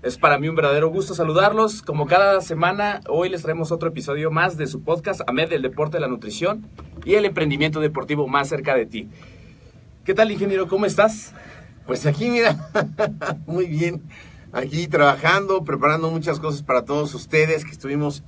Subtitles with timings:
[0.00, 1.82] Es para mí un verdadero gusto saludarlos.
[1.82, 5.98] Como cada semana, hoy les traemos otro episodio más de su podcast, AMED, el deporte,
[5.98, 6.68] la nutrición
[7.04, 9.08] y el emprendimiento deportivo más cerca de ti.
[10.04, 10.68] ¿Qué tal, ingeniero?
[10.68, 11.34] ¿Cómo estás?
[11.84, 12.70] Pues aquí, mira,
[13.46, 14.04] muy bien.
[14.52, 18.22] Aquí trabajando, preparando muchas cosas para todos ustedes que estuvimos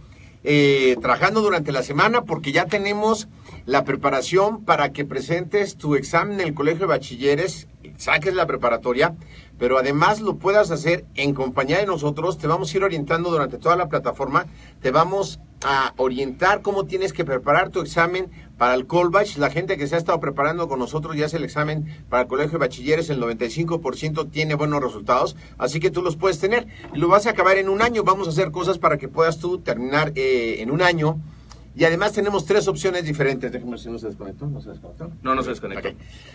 [0.44, 3.28] eh, trabajando durante la semana porque ya tenemos
[3.66, 9.14] la preparación para que presentes tu examen en el colegio de bachilleres, saques la preparatoria
[9.60, 12.38] pero además lo puedas hacer en compañía de nosotros.
[12.38, 14.46] Te vamos a ir orientando durante toda la plataforma.
[14.80, 18.30] Te vamos a orientar cómo tienes que preparar tu examen
[18.60, 19.38] para el Colbach.
[19.38, 22.28] La gente que se ha estado preparando con nosotros ya hace el examen para el
[22.28, 23.08] Colegio de Bachilleres.
[23.08, 25.34] El 95% tiene buenos resultados.
[25.56, 26.66] Así que tú los puedes tener.
[26.92, 28.04] Y lo vas a acabar en un año.
[28.04, 31.18] Vamos a hacer cosas para que puedas tú terminar eh, en un año
[31.74, 33.50] y además tenemos tres opciones diferentes.
[33.50, 34.46] Déjame si no se desconectó.
[34.46, 35.10] ¿No se desconectó?
[35.22, 35.88] No, no se desconectó.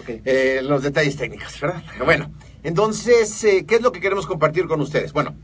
[0.08, 1.84] Eh, los detalles técnicos, ¿verdad?
[2.04, 2.32] Bueno,
[2.64, 5.14] entonces, eh, ¿qué es lo que queremos compartir con ustedes?
[5.14, 5.36] Bueno,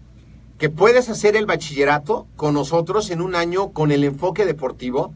[0.58, 5.14] que puedes hacer el bachillerato con nosotros en un año con el enfoque deportivo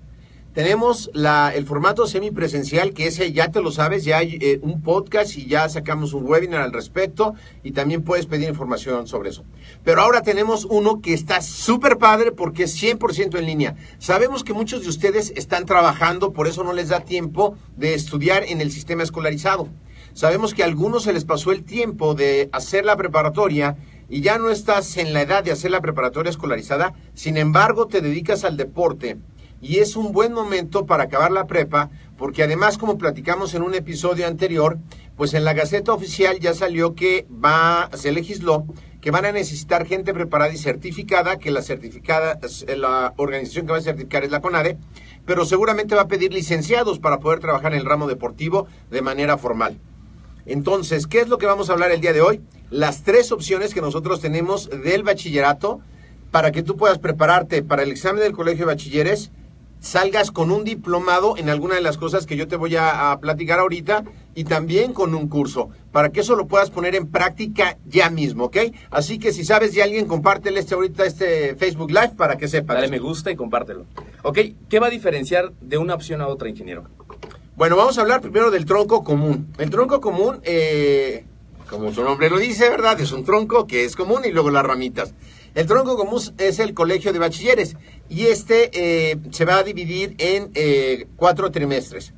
[0.56, 4.82] tenemos la, el formato semipresencial, que ese ya te lo sabes, ya hay eh, un
[4.82, 9.44] podcast y ya sacamos un webinar al respecto y también puedes pedir información sobre eso.
[9.84, 13.76] Pero ahora tenemos uno que está súper padre porque es 100% en línea.
[14.00, 18.46] Sabemos que muchos de ustedes están trabajando, por eso no les da tiempo de estudiar
[18.48, 19.68] en el sistema escolarizado.
[20.14, 23.76] Sabemos que a algunos se les pasó el tiempo de hacer la preparatoria
[24.08, 28.00] y ya no estás en la edad de hacer la preparatoria escolarizada, sin embargo te
[28.00, 29.18] dedicas al deporte
[29.66, 31.90] y es un buen momento para acabar la prepa,
[32.20, 34.78] porque además, como platicamos en un episodio anterior,
[35.18, 38.68] pues en la Gaceta Oficial ya salió que va, se legisló
[39.02, 42.40] que van a necesitar gente preparada y certificada, que la certificada,
[42.78, 44.78] la organización que va a certificar es la CONADE,
[45.26, 49.36] pero seguramente va a pedir licenciados para poder trabajar en el ramo deportivo de manera
[49.40, 49.80] formal.
[50.46, 52.40] Entonces, ¿qué es lo que vamos a hablar el día de hoy?
[52.70, 55.82] Las tres opciones que nosotros tenemos del bachillerato
[56.30, 59.32] para que tú puedas prepararte para el examen del colegio de bachilleres
[59.86, 63.60] salgas con un diplomado en alguna de las cosas que yo te voy a, platicar
[63.60, 64.04] ahorita
[64.34, 68.46] y también con un curso, para que eso lo puedas poner en práctica ya mismo,
[68.46, 68.58] ¿ok?
[68.90, 72.74] Así que si sabes de alguien, compártele este ahorita este Facebook Live para que sepa.
[72.74, 73.86] Dale me gusta y compártelo.
[74.24, 76.86] Ok, ¿qué va a diferenciar de una opción a otra, ingeniero?
[77.56, 79.54] Bueno, vamos a hablar primero del tronco común.
[79.60, 81.26] El tronco común, eh,
[81.70, 83.00] como su nombre lo dice, ¿verdad?
[83.00, 85.14] Es un tronco que es común y luego las ramitas.
[85.56, 87.78] El tronco común es el colegio de bachilleres
[88.10, 92.14] y este eh, se va a dividir en eh, cuatro trimestres.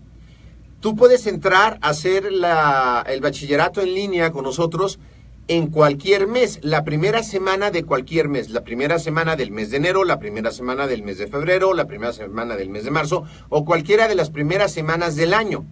[0.79, 4.99] Tú puedes entrar a hacer el bachillerato en línea con nosotros
[5.47, 9.77] en cualquier mes, la primera semana de cualquier mes, la primera semana del mes de
[9.77, 13.23] enero, la primera semana del mes de febrero, la primera semana del mes de marzo
[13.49, 15.65] o cualquiera de las primeras semanas del año.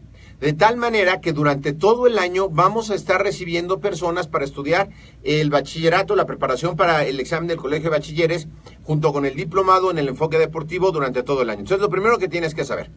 [0.46, 4.90] De tal manera que durante todo el año vamos a estar recibiendo personas para estudiar
[5.24, 8.48] el bachillerato, la preparación para el examen del colegio de bachilleres,
[8.84, 11.62] junto con el diplomado en el enfoque deportivo durante todo el año.
[11.62, 12.92] Entonces, lo primero que tienes que saber.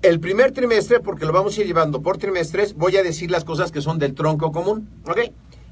[0.00, 3.44] El primer trimestre, porque lo vamos a ir llevando por trimestres, voy a decir las
[3.44, 5.18] cosas que son del tronco común, ¿ok?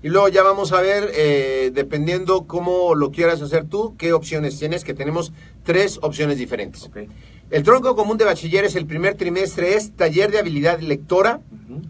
[0.02, 4.58] Y luego ya vamos a ver, eh, dependiendo cómo lo quieras hacer tú, qué opciones
[4.58, 5.32] tienes, que tenemos
[5.64, 6.84] tres opciones diferentes.
[6.84, 7.08] Okay.
[7.50, 11.40] El tronco común de bachilleres el primer trimestre es taller de habilidad lectora,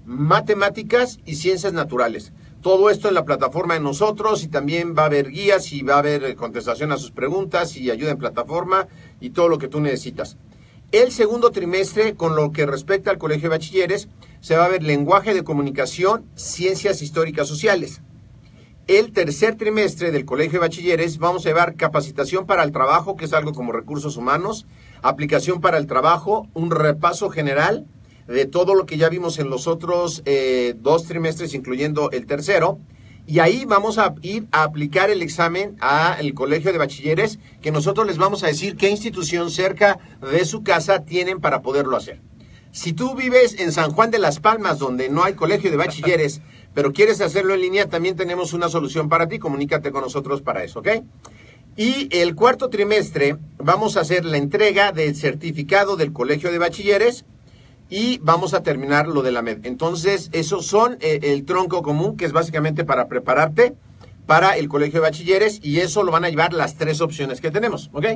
[0.07, 2.33] matemáticas y ciencias naturales.
[2.63, 5.97] Todo esto en la plataforma de nosotros y también va a haber guías y va
[5.97, 8.89] a haber contestación a sus preguntas y ayuda en plataforma
[9.21, 10.37] y todo lo que tú necesitas.
[10.93, 14.09] El segundo trimestre, con lo que respecta al Colegio de Bachilleres,
[14.41, 18.01] se va a ver lenguaje de comunicación, ciencias históricas sociales.
[18.87, 23.27] El tercer trimestre del Colegio de Bachilleres vamos a llevar capacitación para el trabajo, que
[23.27, 24.67] es algo como recursos humanos,
[25.03, 27.87] aplicación para el trabajo, un repaso general
[28.27, 32.79] de todo lo que ya vimos en los otros eh, dos trimestres, incluyendo el tercero.
[33.27, 38.07] Y ahí vamos a ir a aplicar el examen al colegio de bachilleres, que nosotros
[38.07, 42.23] les vamos a decir qué institución cerca de su casa tienen para poderlo hacer.
[42.71, 46.43] Si tú vives en San Juan de las Palmas, donde no hay colegio de bachilleres,
[46.75, 49.39] pero quieres hacerlo en línea, también tenemos una solución para ti.
[49.39, 50.89] Comunícate con nosotros para eso, ¿ok?
[51.77, 57.25] Y el cuarto trimestre vamos a hacer la entrega del certificado del colegio de bachilleres
[57.89, 59.65] y vamos a terminar lo de la MED.
[59.65, 63.75] Entonces, esos son eh, el tronco común, que es básicamente para prepararte
[64.27, 67.51] para el colegio de bachilleres y eso lo van a llevar las tres opciones que
[67.51, 68.07] tenemos, ¿ok?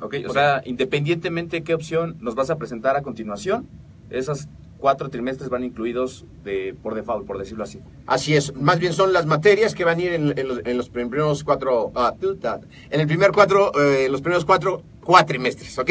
[0.00, 3.68] Ok, o sea, independientemente de qué opción nos vas a presentar a continuación,
[4.10, 4.48] esas
[4.78, 7.80] cuatro trimestres van incluidos de, por default, por decirlo así.
[8.06, 11.92] Así es, más bien son las materias que van a ir en, los, primeros cuatro,
[11.94, 12.14] ah,
[12.90, 15.90] en el primer cuatro, eh, los primeros cuatro cuatrimestres, ¿ok?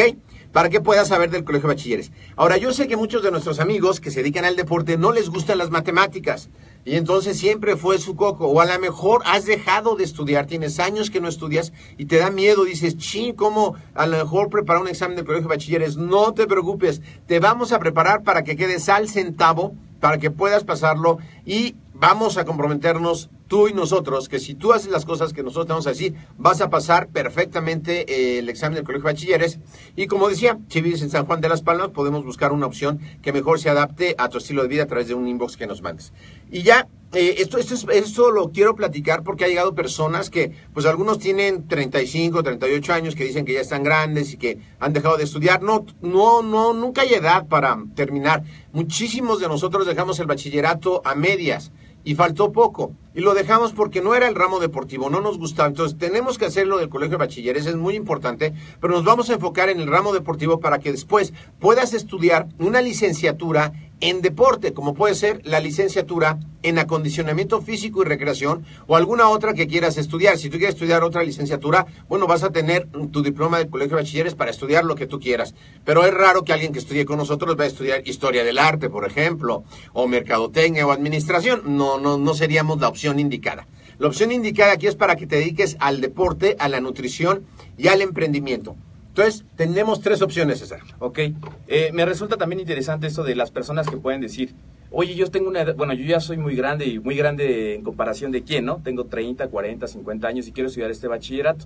[0.51, 2.11] para que puedas saber del colegio de bachilleres.
[2.35, 5.29] Ahora, yo sé que muchos de nuestros amigos que se dedican al deporte no les
[5.29, 6.50] gustan las matemáticas
[6.85, 8.47] y entonces siempre fue su coco.
[8.47, 12.17] O a lo mejor has dejado de estudiar, tienes años que no estudias y te
[12.17, 15.97] da miedo, dices, ching, ¿cómo a lo mejor preparar un examen del colegio de bachilleres?
[15.97, 20.63] No te preocupes, te vamos a preparar para que quedes al centavo, para que puedas
[20.63, 25.41] pasarlo y vamos a comprometernos tú y nosotros, que si tú haces las cosas que
[25.41, 29.13] nosotros te vamos a decir, vas a pasar perfectamente eh, el examen del colegio de
[29.13, 29.59] bachilleres.
[29.95, 32.99] Y como decía, si vives en San Juan de las Palmas, podemos buscar una opción
[33.23, 35.65] que mejor se adapte a tu estilo de vida a través de un inbox que
[35.65, 36.13] nos mandes.
[36.51, 40.51] Y ya, eh, esto, esto, es, esto lo quiero platicar porque ha llegado personas que,
[40.71, 44.93] pues algunos tienen 35, 38 años, que dicen que ya están grandes y que han
[44.93, 45.63] dejado de estudiar.
[45.63, 48.43] No, no, no, nunca hay edad para terminar.
[48.73, 51.71] Muchísimos de nosotros dejamos el bachillerato a medias
[52.09, 52.95] y faltó poco.
[53.13, 55.69] Y lo dejamos porque no era el ramo deportivo, no nos gustaba.
[55.69, 58.51] Entonces tenemos que hacerlo del colegio de bachilleres, es muy importante,
[58.81, 62.81] pero nos vamos a enfocar en el ramo deportivo para que después puedas estudiar una
[62.81, 69.29] licenciatura en deporte, como puede ser la licenciatura en acondicionamiento físico y recreación o alguna
[69.29, 70.37] otra que quieras estudiar.
[70.37, 74.03] Si tú quieres estudiar otra licenciatura, bueno, vas a tener tu diploma del colegio de
[74.03, 75.55] bachilleres para estudiar lo que tú quieras.
[75.85, 78.89] Pero es raro que alguien que estudie con nosotros va a estudiar historia del arte,
[78.89, 79.63] por ejemplo,
[79.93, 81.77] o mercadotecnia o administración.
[81.77, 83.67] No, no, no seríamos la opción indicada.
[83.97, 87.45] La opción indicada aquí es para que te dediques al deporte, a la nutrición
[87.77, 88.77] y al emprendimiento.
[89.09, 90.81] Entonces, tenemos tres opciones, César.
[91.00, 91.19] Ok.
[91.67, 94.53] Eh, me resulta también interesante eso de las personas que pueden decir,
[94.91, 97.83] oye, yo tengo una edad, bueno, yo ya soy muy grande y muy grande en
[97.83, 98.81] comparación de quién, ¿no?
[98.83, 101.65] Tengo 30, 40, 50 años y quiero estudiar este bachillerato.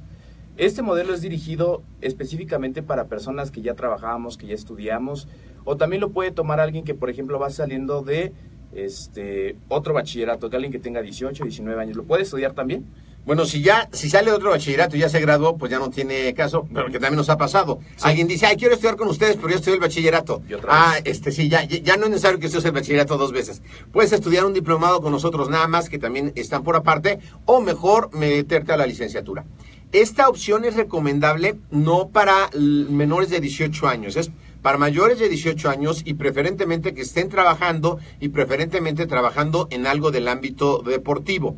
[0.58, 5.28] Este modelo es dirigido específicamente para personas que ya trabajábamos, que ya estudiamos,
[5.66, 8.34] o también lo puede tomar alguien que, por ejemplo, va saliendo de
[8.74, 12.86] este otro bachillerato, que alguien que tenga 18, 19 años, ¿lo puede estudiar también?
[13.26, 16.34] Bueno, si ya, si sale otro bachillerato y ya se graduó, pues ya no tiene
[16.34, 17.80] caso, pero que también nos ha pasado.
[18.02, 20.42] Alguien dice, ay, quiero estudiar con ustedes, pero ya estudié el bachillerato.
[20.68, 23.62] ah, este sí, ya, ya no es necesario que estudies el bachillerato dos veces.
[23.94, 28.14] Puedes estudiar un diplomado con nosotros nada más, que también están por aparte, o mejor
[28.14, 29.46] meterte a la licenciatura.
[29.94, 34.32] Esta opción es recomendable no para menores de 18 años, es
[34.64, 40.10] para mayores de 18 años y preferentemente que estén trabajando y preferentemente trabajando en algo
[40.10, 41.58] del ámbito deportivo.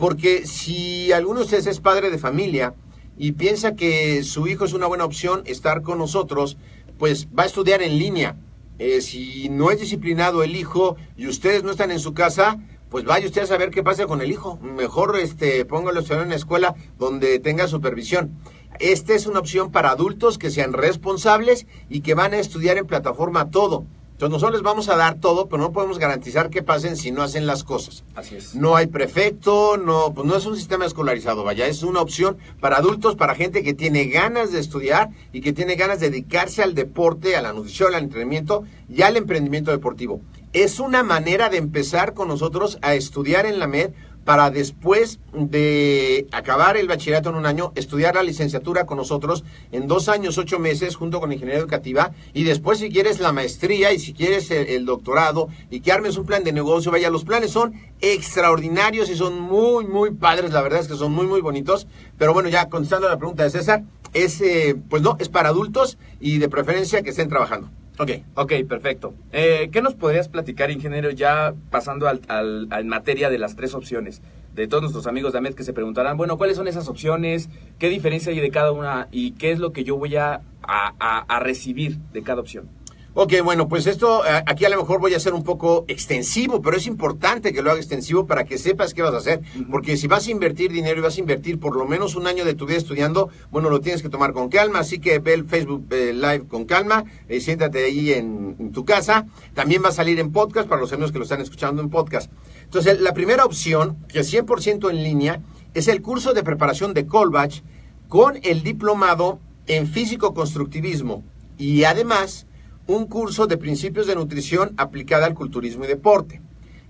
[0.00, 2.72] Porque si alguno de ustedes es padre de familia
[3.18, 6.56] y piensa que su hijo es una buena opción estar con nosotros,
[6.98, 8.38] pues va a estudiar en línea.
[8.78, 13.04] Eh, si no es disciplinado el hijo y ustedes no están en su casa, pues
[13.04, 14.58] vaya usted a saber qué pasa con el hijo.
[14.62, 18.38] Mejor este, póngalo en una escuela donde tenga supervisión.
[18.78, 22.86] Esta es una opción para adultos que sean responsables y que van a estudiar en
[22.86, 23.84] plataforma todo.
[24.20, 27.22] Entonces nosotros les vamos a dar todo, pero no podemos garantizar que pasen si no
[27.22, 28.04] hacen las cosas.
[28.14, 28.54] Así es.
[28.54, 32.76] No hay prefecto, no, pues no es un sistema escolarizado, vaya, es una opción para
[32.76, 36.74] adultos, para gente que tiene ganas de estudiar y que tiene ganas de dedicarse al
[36.74, 40.20] deporte, a la nutrición, al entrenamiento y al emprendimiento deportivo.
[40.52, 43.92] Es una manera de empezar con nosotros a estudiar en la MED
[44.30, 49.88] para después de acabar el bachillerato en un año, estudiar la licenciatura con nosotros en
[49.88, 53.98] dos años, ocho meses, junto con ingeniería educativa, y después si quieres la maestría y
[53.98, 57.74] si quieres el, doctorado y que armes un plan de negocio, vaya, los planes son
[58.00, 62.32] extraordinarios y son muy, muy padres, la verdad es que son muy, muy bonitos, pero
[62.32, 63.82] bueno, ya contestando la pregunta de César,
[64.12, 67.68] es, eh, pues no, es para adultos y de preferencia que estén trabajando.
[68.00, 68.10] Ok.
[68.34, 69.14] Ok, perfecto.
[69.30, 74.22] Eh, ¿Qué nos podrías platicar, ingeniero, ya pasando al, al- materia de las tres opciones?
[74.54, 77.50] De todos nuestros amigos de AMED que se preguntarán, bueno, ¿cuáles son esas opciones?
[77.78, 79.06] ¿Qué diferencia hay de cada una?
[79.12, 82.68] ¿Y qué es lo que yo voy a- a- a recibir de cada opción?
[83.12, 86.62] Ok, bueno, pues esto eh, aquí a lo mejor voy a ser un poco extensivo,
[86.62, 89.40] pero es importante que lo haga extensivo para que sepas qué vas a hacer.
[89.68, 92.44] Porque si vas a invertir dinero y vas a invertir por lo menos un año
[92.44, 94.78] de tu vida estudiando, bueno, lo tienes que tomar con calma.
[94.78, 98.84] Así que ve el Facebook eh, Live con calma, eh, siéntate ahí en, en tu
[98.84, 99.26] casa.
[99.54, 102.30] También va a salir en podcast para los amigos que lo están escuchando en podcast.
[102.62, 105.42] Entonces, la primera opción, que es 100% en línea,
[105.74, 107.62] es el curso de preparación de Colbach
[108.08, 111.24] con el diplomado en físico-constructivismo.
[111.58, 112.46] Y además
[112.90, 116.42] un curso de principios de nutrición aplicada al culturismo y deporte.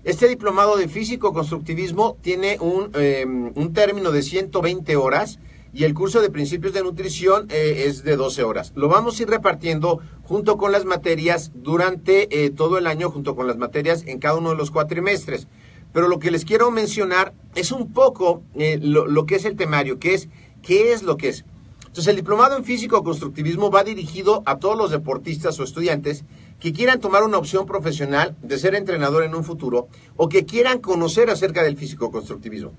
[0.03, 5.39] Este diplomado de físico-constructivismo tiene un, eh, un término de 120 horas
[5.73, 8.73] y el curso de principios de nutrición eh, es de 12 horas.
[8.75, 13.35] Lo vamos a ir repartiendo junto con las materias durante eh, todo el año, junto
[13.35, 15.47] con las materias en cada uno de los cuatrimestres.
[15.93, 19.55] Pero lo que les quiero mencionar es un poco eh, lo, lo que es el
[19.55, 20.29] temario, que es
[20.63, 21.45] qué es lo que es.
[21.91, 26.23] Entonces, el diplomado en físico-constructivismo va dirigido a todos los deportistas o estudiantes
[26.61, 30.79] que quieran tomar una opción profesional de ser entrenador en un futuro o que quieran
[30.79, 32.71] conocer acerca del físico-constructivismo.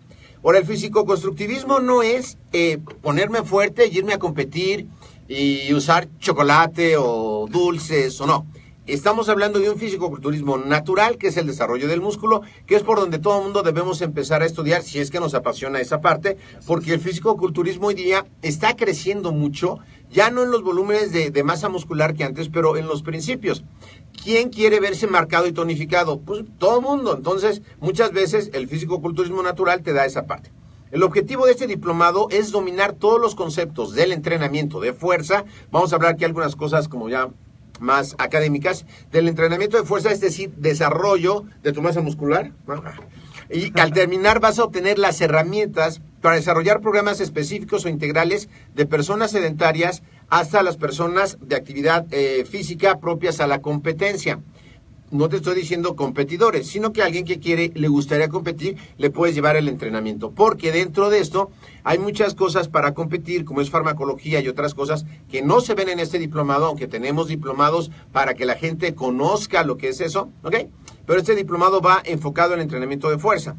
[0.43, 4.87] Ahora, el físico-constructivismo no es eh, ponerme fuerte y irme a competir
[5.29, 8.47] y usar chocolate o dulces o no.
[8.89, 12.99] Estamos hablando de un físico-culturismo natural, que es el desarrollo del músculo, que es por
[12.99, 16.37] donde todo el mundo debemos empezar a estudiar, si es que nos apasiona esa parte,
[16.67, 19.79] porque el físico-culturismo hoy día está creciendo mucho,
[20.11, 23.63] ya no en los volúmenes de, de masa muscular que antes, pero en los principios.
[24.21, 26.19] ¿Quién quiere verse marcado y tonificado?
[26.19, 27.15] Pues todo el mundo.
[27.17, 30.51] Entonces, muchas veces el físico-culturismo natural te da esa parte.
[30.91, 35.45] El objetivo de este diplomado es dominar todos los conceptos del entrenamiento de fuerza.
[35.71, 37.31] Vamos a hablar aquí algunas cosas como ya
[37.83, 42.53] más académicas del entrenamiento de fuerza, es decir, desarrollo de tu masa muscular.
[43.51, 48.87] Y al terminar vas a obtener las herramientas para desarrollar programas específicos o integrales de
[48.87, 54.41] personas sedentarias hasta las personas de actividad eh, física propias a la competencia
[55.13, 59.35] no te estoy diciendo competidores, sino que alguien que quiere, le gustaría competir, le puedes
[59.35, 60.33] llevar el entrenamiento.
[60.33, 61.51] Porque dentro de esto
[61.85, 65.91] hay muchas cosas para competir, como es farmacología y otras cosas que no se ven
[65.91, 70.31] en este diplomado, aunque tenemos diplomados para que la gente conozca lo que es eso,
[70.43, 70.57] ¿ok?
[71.07, 73.57] Pero este diplomado va enfocado en entrenamiento de fuerza.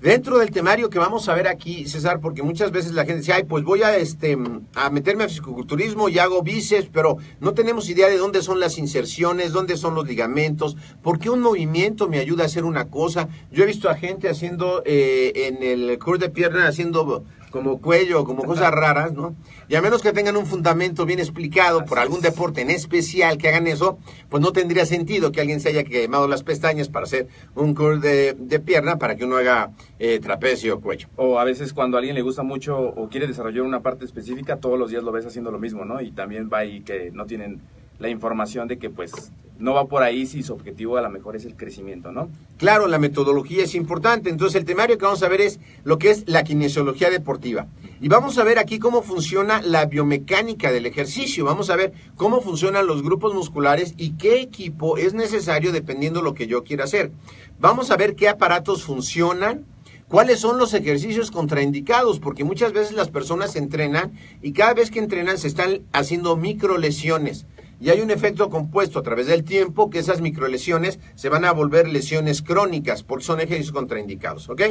[0.00, 3.32] Dentro del temario que vamos a ver aquí, César, porque muchas veces la gente dice,
[3.32, 4.36] ay, pues voy a, este,
[4.74, 8.76] a meterme a fisicoculturismo y hago bíceps, pero no tenemos idea de dónde son las
[8.76, 13.30] inserciones, dónde son los ligamentos, por qué un movimiento me ayuda a hacer una cosa.
[13.50, 18.24] Yo he visto a gente haciendo eh, en el curl de pierna, haciendo como cuello,
[18.24, 19.34] como cosas raras, ¿no?
[19.68, 23.48] Y a menos que tengan un fundamento bien explicado por algún deporte en especial que
[23.48, 23.98] hagan eso,
[24.28, 28.00] pues no tendría sentido que alguien se haya quemado las pestañas para hacer un curl
[28.00, 31.08] de, de pierna para que uno haga eh, trapecio o cuello.
[31.16, 34.56] O a veces cuando a alguien le gusta mucho o quiere desarrollar una parte específica,
[34.56, 36.00] todos los días lo ves haciendo lo mismo, ¿no?
[36.00, 37.60] Y también va ahí que no tienen
[37.98, 41.36] la información de que pues no va por ahí si su objetivo a lo mejor
[41.36, 42.28] es el crecimiento, ¿no?
[42.58, 44.30] Claro, la metodología es importante.
[44.30, 47.66] Entonces, el temario que vamos a ver es lo que es la kinesiología deportiva.
[48.00, 51.44] Y vamos a ver aquí cómo funciona la biomecánica del ejercicio.
[51.44, 56.34] Vamos a ver cómo funcionan los grupos musculares y qué equipo es necesario dependiendo lo
[56.34, 57.10] que yo quiera hacer.
[57.58, 59.64] Vamos a ver qué aparatos funcionan,
[60.08, 64.98] cuáles son los ejercicios contraindicados, porque muchas veces las personas entrenan y cada vez que
[64.98, 67.46] entrenan se están haciendo microlesiones.
[67.80, 71.52] Y hay un efecto compuesto a través del tiempo que esas microlesiones se van a
[71.52, 74.62] volver lesiones crónicas porque son ejercicios contraindicados, ¿ok?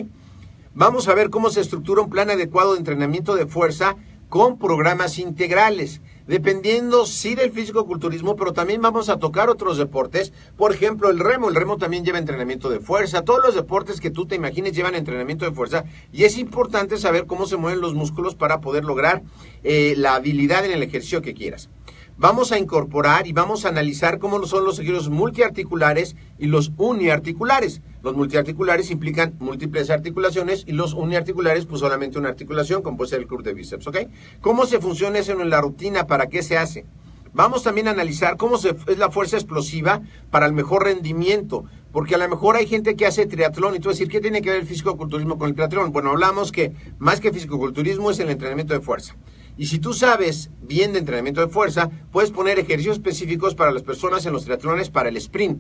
[0.74, 3.96] Vamos a ver cómo se estructura un plan adecuado de entrenamiento de fuerza
[4.28, 10.74] con programas integrales, dependiendo sí del físico-culturismo, pero también vamos a tocar otros deportes, por
[10.74, 14.26] ejemplo el remo, el remo también lleva entrenamiento de fuerza, todos los deportes que tú
[14.26, 18.36] te imagines llevan entrenamiento de fuerza y es importante saber cómo se mueven los músculos
[18.36, 19.22] para poder lograr
[19.64, 21.70] eh, la habilidad en el ejercicio que quieras
[22.18, 27.82] vamos a incorporar y vamos a analizar cómo son los ejercicios multiarticulares y los uniarticulares.
[28.04, 33.20] Los multiarticulares implican múltiples articulaciones y los uniarticulares pues solamente una articulación, como puede ser
[33.20, 33.98] el curl de bíceps, ¿ok?
[34.42, 36.08] ¿Cómo se funciona eso en la rutina?
[36.08, 36.86] ¿Para qué se hace?
[37.34, 42.16] Vamos también a analizar cómo se, es la fuerza explosiva para el mejor rendimiento, porque
[42.16, 44.62] a lo mejor hay gente que hace triatlón y tú decir, ¿qué tiene que ver
[44.62, 45.92] el fisicoculturismo con el triatlón?
[45.92, 49.18] Bueno, hablamos que más que fisicoculturismo es el entrenamiento de fuerza.
[49.58, 53.84] Y si tú sabes bien de entrenamiento de fuerza, puedes poner ejercicios específicos para las
[53.84, 55.60] personas en los triatlones para el sprint.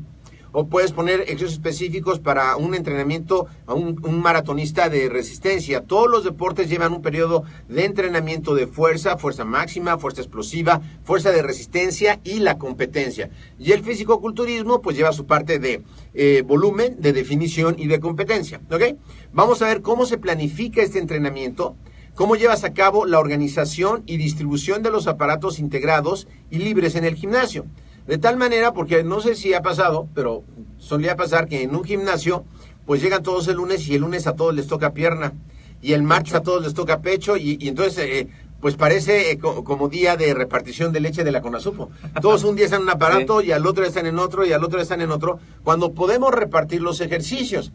[0.57, 5.81] o puedes poner ejercicios específicos para un entrenamiento a un, maratonista de resistencia.
[5.81, 11.31] Todos los deportes llevan un periodo de entrenamiento de fuerza, fuerza máxima, fuerza explosiva, fuerza
[11.31, 13.29] de resistencia y la competencia.
[13.59, 15.83] Y el físico-culturismo pues lleva su parte de
[16.13, 18.61] eh, volumen, de definición y de competencia.
[18.71, 18.95] ¿Ok?
[19.33, 21.75] Vamos a ver cómo se planifica este entrenamiento
[22.15, 27.05] cómo llevas a cabo la organización y distribución de los aparatos integrados y libres en
[27.05, 27.65] el gimnasio.
[28.07, 30.43] De tal manera, porque no sé si ha pasado, pero
[30.77, 32.45] solía pasar que en un gimnasio,
[32.85, 35.33] pues llegan todos el lunes y el lunes a todos les toca pierna,
[35.81, 38.27] y el martes a todos les toca pecho, y, entonces, eh,
[38.61, 41.89] pues parece eh, como día de repartición de leche de la Conasupo.
[42.21, 44.63] Todos un día están en un aparato y al otro están en otro y al
[44.63, 47.71] otro están en otro, cuando podemos repartir los ejercicios.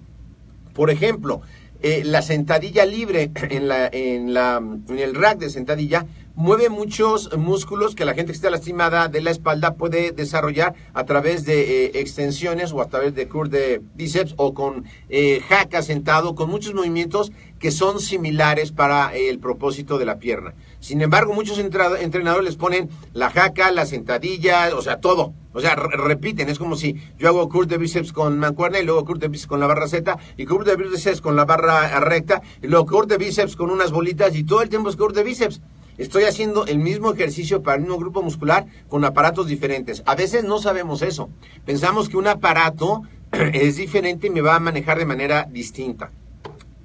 [0.74, 1.42] Por ejemplo,
[1.82, 7.36] eh, la sentadilla libre en, la, en, la, en el rack de sentadilla mueve muchos
[7.36, 11.84] músculos que la gente que está lastimada de la espalda puede desarrollar a través de
[11.84, 16.48] eh, extensiones o a través de curl de bíceps o con eh, jaca sentado, con
[16.48, 20.54] muchos movimientos que son similares para el propósito de la pierna.
[20.80, 25.34] Sin embargo, muchos entrenadores les ponen la jaca, la sentadilla, o sea, todo.
[25.52, 29.04] O sea, repiten, es como si yo hago curl de bíceps con mancuerna y luego
[29.04, 32.40] curl de bíceps con la barra Z y curl de bíceps con la barra recta
[32.62, 35.24] y luego curl de bíceps con unas bolitas y todo el tiempo es curl de
[35.24, 35.60] bíceps.
[35.98, 40.02] Estoy haciendo el mismo ejercicio para el mismo grupo muscular con aparatos diferentes.
[40.06, 41.28] A veces no sabemos eso.
[41.66, 46.10] Pensamos que un aparato es diferente y me va a manejar de manera distinta.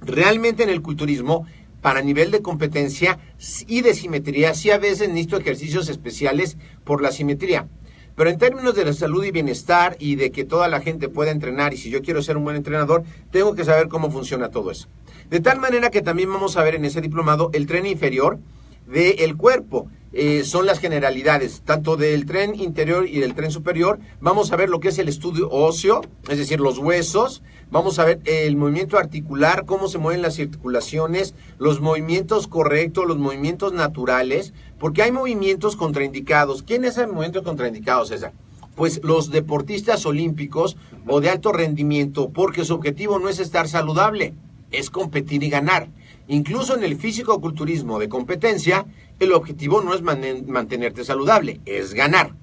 [0.01, 1.45] Realmente en el culturismo,
[1.85, 3.19] para nivel de competencia
[3.67, 7.67] y de simetría, sí a veces necesito ejercicios especiales por la simetría.
[8.15, 11.29] Pero en términos de la salud y bienestar y de que toda la gente pueda
[11.29, 14.71] entrenar y si yo quiero ser un buen entrenador, tengo que saber cómo funciona todo
[14.71, 14.87] eso.
[15.29, 18.39] De tal manera que también vamos a ver en ese diplomado el tren inferior,
[18.87, 19.87] del cuerpo.
[20.17, 23.99] Eh, son las generalidades, tanto del tren interior y del tren superior.
[24.21, 25.99] Vamos a ver lo que es el estudio óseo,
[26.29, 27.43] es decir, los huesos.
[27.69, 33.17] Vamos a ver el movimiento articular, cómo se mueven las articulaciones, los movimientos correctos, los
[33.17, 36.63] movimientos naturales, porque hay movimientos contraindicados.
[36.63, 38.31] ¿Quién es el movimiento contraindicado, César?
[38.77, 40.77] Pues los deportistas olímpicos
[41.07, 44.33] o de alto rendimiento, porque su objetivo no es estar saludable,
[44.71, 45.89] es competir y ganar.
[46.27, 48.85] Incluso en el físico-culturismo de competencia,
[49.19, 52.33] el objetivo no es mantenerte saludable, es ganar.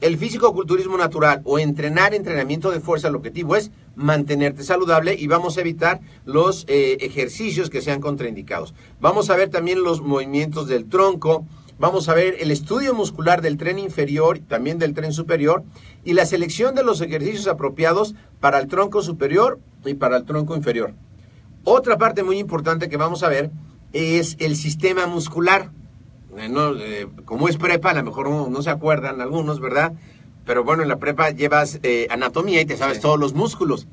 [0.00, 5.58] El físico-culturismo natural o entrenar entrenamiento de fuerza, el objetivo es mantenerte saludable y vamos
[5.58, 8.74] a evitar los eh, ejercicios que sean contraindicados.
[9.00, 11.44] Vamos a ver también los movimientos del tronco,
[11.80, 15.64] vamos a ver el estudio muscular del tren inferior, también del tren superior
[16.04, 20.54] y la selección de los ejercicios apropiados para el tronco superior y para el tronco
[20.54, 20.94] inferior.
[21.70, 23.50] Otra parte muy importante que vamos a ver
[23.92, 25.70] es el sistema muscular.
[26.38, 29.92] Eh, eh, como es prepa, a lo mejor no, se acuerdan algunos, ¿verdad?
[30.46, 33.86] Pero bueno, en la prepa llevas eh, anatomía y te sabes todos los músculos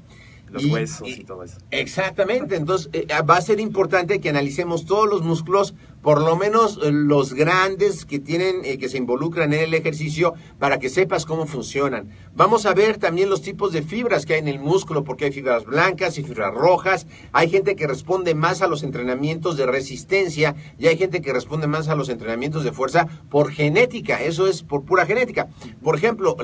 [0.55, 1.57] los huesos y, todo eso.
[1.71, 6.79] Exactamente, entonces eh, va a ser importante que analicemos todos los músculos, por lo menos
[6.81, 11.25] eh, los grandes que tienen, eh, que se involucran en el ejercicio, para que sepas
[11.25, 12.09] cómo funcionan.
[12.35, 15.31] Vamos a ver también los tipos de fibras que hay en el músculo, porque hay
[15.31, 17.07] fibras blancas y fibras rojas.
[17.33, 21.67] Hay gente que responde más a los entrenamientos de resistencia y hay gente que responde
[21.67, 24.21] más a los entrenamientos de fuerza por genética.
[24.21, 25.47] Eso es por pura genética.
[25.83, 26.37] Por ejemplo,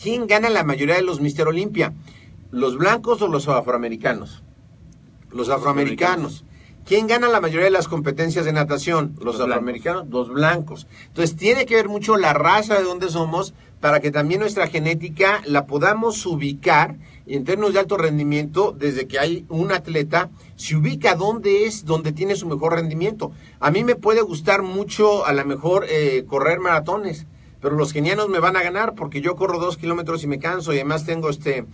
[0.00, 1.92] ¿quién gana la mayoría de los Mister Olimpia?
[2.50, 4.42] ¿Los blancos o los afroamericanos?
[5.30, 6.44] Los afroamericanos.
[6.84, 9.14] ¿Quién gana la mayoría de las competencias de natación?
[9.22, 10.88] Los, afroamericanos, los blancos.
[11.06, 15.40] Entonces tiene que ver mucho la raza de donde somos para que también nuestra genética
[15.46, 21.14] la podamos ubicar en términos de alto rendimiento desde que hay un atleta se ubica
[21.14, 23.30] dónde es donde tiene su mejor rendimiento.
[23.60, 27.26] A mí me puede gustar mucho a lo mejor eh, correr maratones,
[27.60, 30.72] pero los kenianos me van a ganar porque yo corro dos kilómetros y me canso
[30.72, 31.64] y además tengo este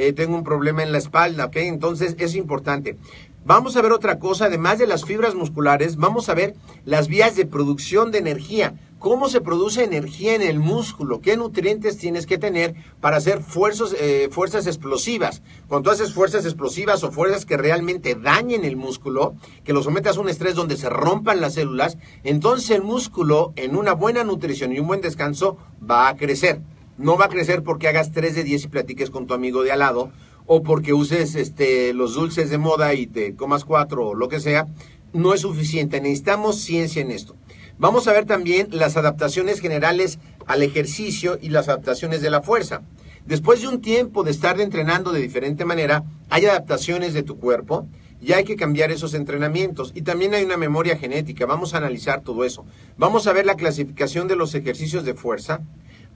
[0.00, 1.56] eh, tengo un problema en la espalda, ¿ok?
[1.56, 2.96] Entonces es importante.
[3.44, 6.54] Vamos a ver otra cosa, además de las fibras musculares, vamos a ver
[6.86, 8.74] las vías de producción de energía.
[8.98, 11.20] ¿Cómo se produce energía en el músculo?
[11.20, 15.42] ¿Qué nutrientes tienes que tener para hacer fuerzas, eh, fuerzas explosivas?
[15.68, 19.34] Cuando haces fuerzas explosivas o fuerzas que realmente dañen el músculo,
[19.64, 23.76] que lo sometas a un estrés donde se rompan las células, entonces el músculo en
[23.76, 26.60] una buena nutrición y un buen descanso va a crecer
[27.00, 29.72] no va a crecer porque hagas 3 de 10 y platiques con tu amigo de
[29.72, 30.12] al lado,
[30.46, 34.38] o porque uses este, los dulces de moda y te comas cuatro o lo que
[34.38, 34.66] sea.
[35.12, 37.36] No es suficiente, necesitamos ciencia en esto.
[37.78, 42.82] Vamos a ver también las adaptaciones generales al ejercicio y las adaptaciones de la fuerza.
[43.24, 47.86] Después de un tiempo de estar entrenando de diferente manera, hay adaptaciones de tu cuerpo
[48.20, 49.92] y hay que cambiar esos entrenamientos.
[49.94, 51.46] Y también hay una memoria genética.
[51.46, 52.66] Vamos a analizar todo eso.
[52.98, 55.60] Vamos a ver la clasificación de los ejercicios de fuerza,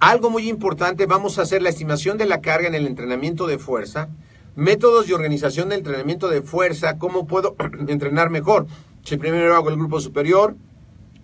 [0.01, 3.59] Algo muy importante, vamos a hacer la estimación de la carga en el entrenamiento de
[3.59, 4.09] fuerza,
[4.57, 7.57] métodos de organización del entrenamiento de fuerza, cómo puedo
[7.89, 8.67] entrenar mejor.
[9.03, 10.57] Si primero hago el grupo superior,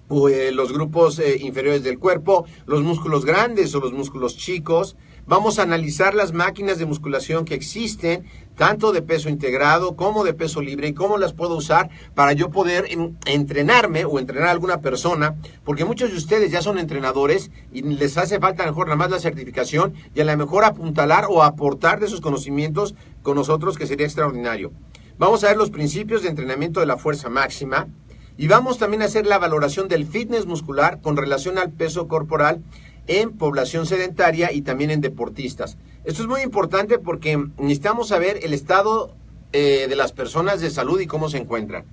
[0.08, 4.96] o, eh, los grupos eh, inferiores del cuerpo, los músculos grandes o los músculos chicos.
[5.30, 8.24] Vamos a analizar las máquinas de musculación que existen,
[8.56, 12.50] tanto de peso integrado como de peso libre, y cómo las puedo usar para yo
[12.50, 17.52] poder en- entrenarme o entrenar a alguna persona, porque muchos de ustedes ya son entrenadores
[17.72, 20.64] y les hace falta a lo mejor nada más la certificación y a lo mejor
[20.64, 24.72] apuntalar o aportar de sus conocimientos con nosotros, que sería extraordinario.
[25.16, 27.86] Vamos a ver los principios de entrenamiento de la fuerza máxima,
[28.36, 32.62] y vamos también a hacer la valoración del fitness muscular con relación al peso corporal
[33.10, 35.76] en población sedentaria y también en deportistas.
[36.04, 39.16] Esto es muy importante porque necesitamos saber el estado
[39.52, 41.86] eh, de las personas de salud y cómo se encuentran.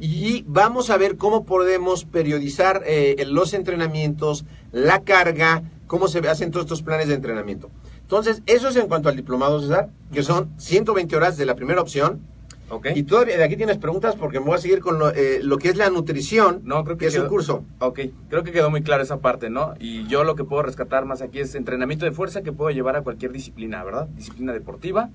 [0.00, 6.50] Y vamos a ver cómo podemos periodizar eh, los entrenamientos, la carga, cómo se hacen
[6.50, 7.70] todos estos planes de entrenamiento.
[8.00, 11.82] Entonces, eso es en cuanto al diplomado, César, que son 120 horas de la primera
[11.82, 12.22] opción,
[12.70, 12.88] ¿Ok?
[12.94, 15.58] y todavía de aquí tienes preguntas porque me voy a seguir con lo, eh, lo
[15.58, 17.64] que es la nutrición, No, creo que, que es un curso.
[17.80, 19.74] Ok, creo que quedó muy clara esa parte, ¿no?
[19.78, 22.96] Y yo lo que puedo rescatar más aquí es entrenamiento de fuerza que puedo llevar
[22.96, 24.08] a cualquier disciplina, ¿verdad?
[24.08, 25.10] Disciplina deportiva.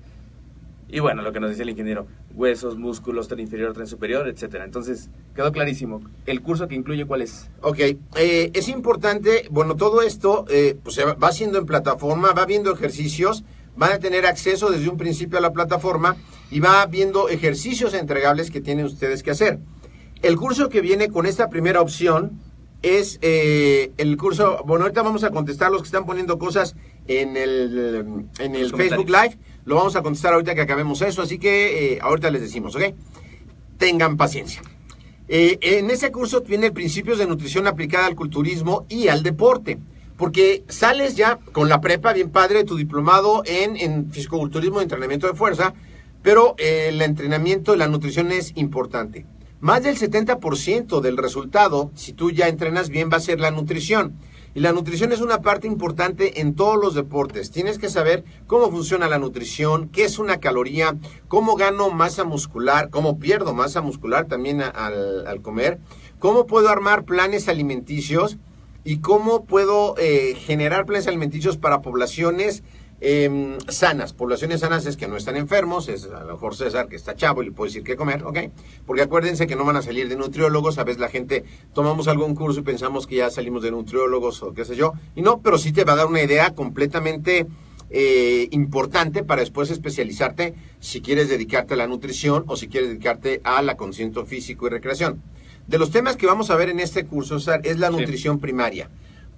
[0.90, 4.64] Y bueno, lo que nos decía el ingeniero, huesos, músculos, tren inferior, tren superior, etcétera.
[4.64, 6.00] Entonces, quedó clarísimo.
[6.24, 7.50] ¿El curso que incluye cuál es?
[7.60, 7.78] Ok,
[8.16, 13.44] eh, es importante, bueno, todo esto eh, pues va haciendo en plataforma, va viendo ejercicios,
[13.78, 16.16] van a tener acceso desde un principio a la plataforma
[16.50, 19.60] y va viendo ejercicios entregables que tienen ustedes que hacer.
[20.20, 22.40] El curso que viene con esta primera opción
[22.82, 26.74] es eh, el curso, bueno, ahorita vamos a contestar los que están poniendo cosas
[27.06, 29.08] en el, en el Facebook.
[29.08, 32.74] Live, lo vamos a contestar ahorita que acabemos eso, así que eh, ahorita les decimos,
[32.74, 32.82] ¿ok?
[33.78, 34.60] Tengan paciencia.
[35.28, 39.78] Eh, en ese curso tiene principios de nutrición aplicada al culturismo y al deporte.
[40.18, 45.28] Porque sales ya con la prepa, bien padre, tu diplomado en, en fisicoculturismo y entrenamiento
[45.28, 45.72] de fuerza,
[46.22, 49.24] pero eh, el entrenamiento y la nutrición es importante.
[49.60, 54.14] Más del 70% del resultado, si tú ya entrenas bien, va a ser la nutrición.
[54.54, 57.52] Y la nutrición es una parte importante en todos los deportes.
[57.52, 60.96] Tienes que saber cómo funciona la nutrición, qué es una caloría,
[61.28, 65.78] cómo gano masa muscular, cómo pierdo masa muscular también al comer,
[66.18, 68.38] cómo puedo armar planes alimenticios
[68.88, 72.62] y cómo puedo eh, generar planes alimenticios para poblaciones
[73.02, 74.14] eh, sanas.
[74.14, 77.42] Poblaciones sanas es que no están enfermos, es a lo mejor César que está chavo
[77.42, 78.38] y le puedo decir qué comer, ¿ok?
[78.86, 82.34] Porque acuérdense que no van a salir de nutriólogos, a veces la gente tomamos algún
[82.34, 85.58] curso y pensamos que ya salimos de nutriólogos o qué sé yo, y no, pero
[85.58, 87.46] sí te va a dar una idea completamente
[87.90, 93.42] eh, importante para después especializarte si quieres dedicarte a la nutrición o si quieres dedicarte
[93.44, 95.22] a la conciencia físico y recreación.
[95.68, 97.92] De los temas que vamos a ver en este curso, es la Sí.
[97.96, 98.88] nutrición primaria.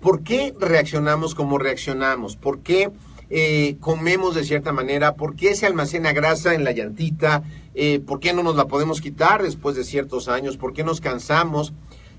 [0.01, 2.37] ¿Por qué reaccionamos como reaccionamos?
[2.37, 2.91] ¿Por qué
[3.33, 5.15] eh, comemos de cierta manera?
[5.15, 7.43] ¿Por qué se almacena grasa en la llantita?
[7.75, 10.57] Eh, ¿Por qué no nos la podemos quitar después de ciertos años?
[10.57, 11.73] ¿Por qué nos cansamos?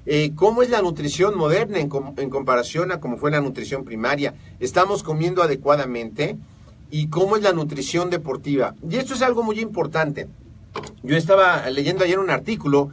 [0.06, 3.84] Eh, ¿Cómo es la nutrición moderna en, com- en comparación a cómo fue la nutrición
[3.84, 4.36] primaria?
[4.62, 6.38] ¿Estamos comiendo adecuadamente?
[6.92, 8.76] ¿Y cómo es la nutrición deportiva?
[8.90, 10.28] Y esto es algo muy importante.
[11.04, 12.90] Yo estaba leyendo ayer un artículo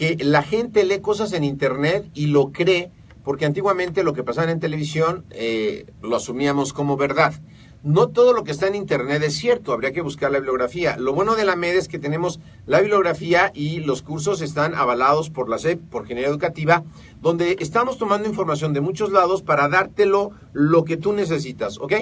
[0.00, 2.90] que la gente lee cosas en internet y lo cree
[3.22, 7.34] porque antiguamente lo que pasaba en televisión eh, lo asumíamos como verdad.
[7.82, 10.96] No todo lo que está en internet es cierto, habría que buscar la bibliografía.
[10.96, 15.28] Lo bueno de la MED es que tenemos la bibliografía y los cursos están avalados
[15.28, 16.82] por la SEP, por Ingeniería Educativa,
[17.20, 21.92] donde estamos tomando información de muchos lados para dártelo lo que tú necesitas, ¿ok?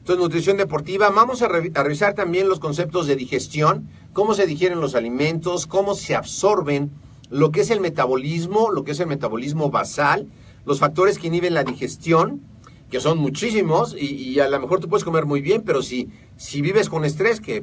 [0.00, 4.46] Entonces, nutrición deportiva, vamos a, revi- a revisar también los conceptos de digestión, cómo se
[4.46, 6.90] digieren los alimentos, cómo se absorben,
[7.30, 10.28] lo que es el metabolismo, lo que es el metabolismo basal,
[10.66, 12.42] los factores que inhiben la digestión,
[12.90, 16.60] que son muchísimos, y, a lo mejor tú puedes comer muy bien, pero si, si
[16.60, 17.62] vives con estrés, que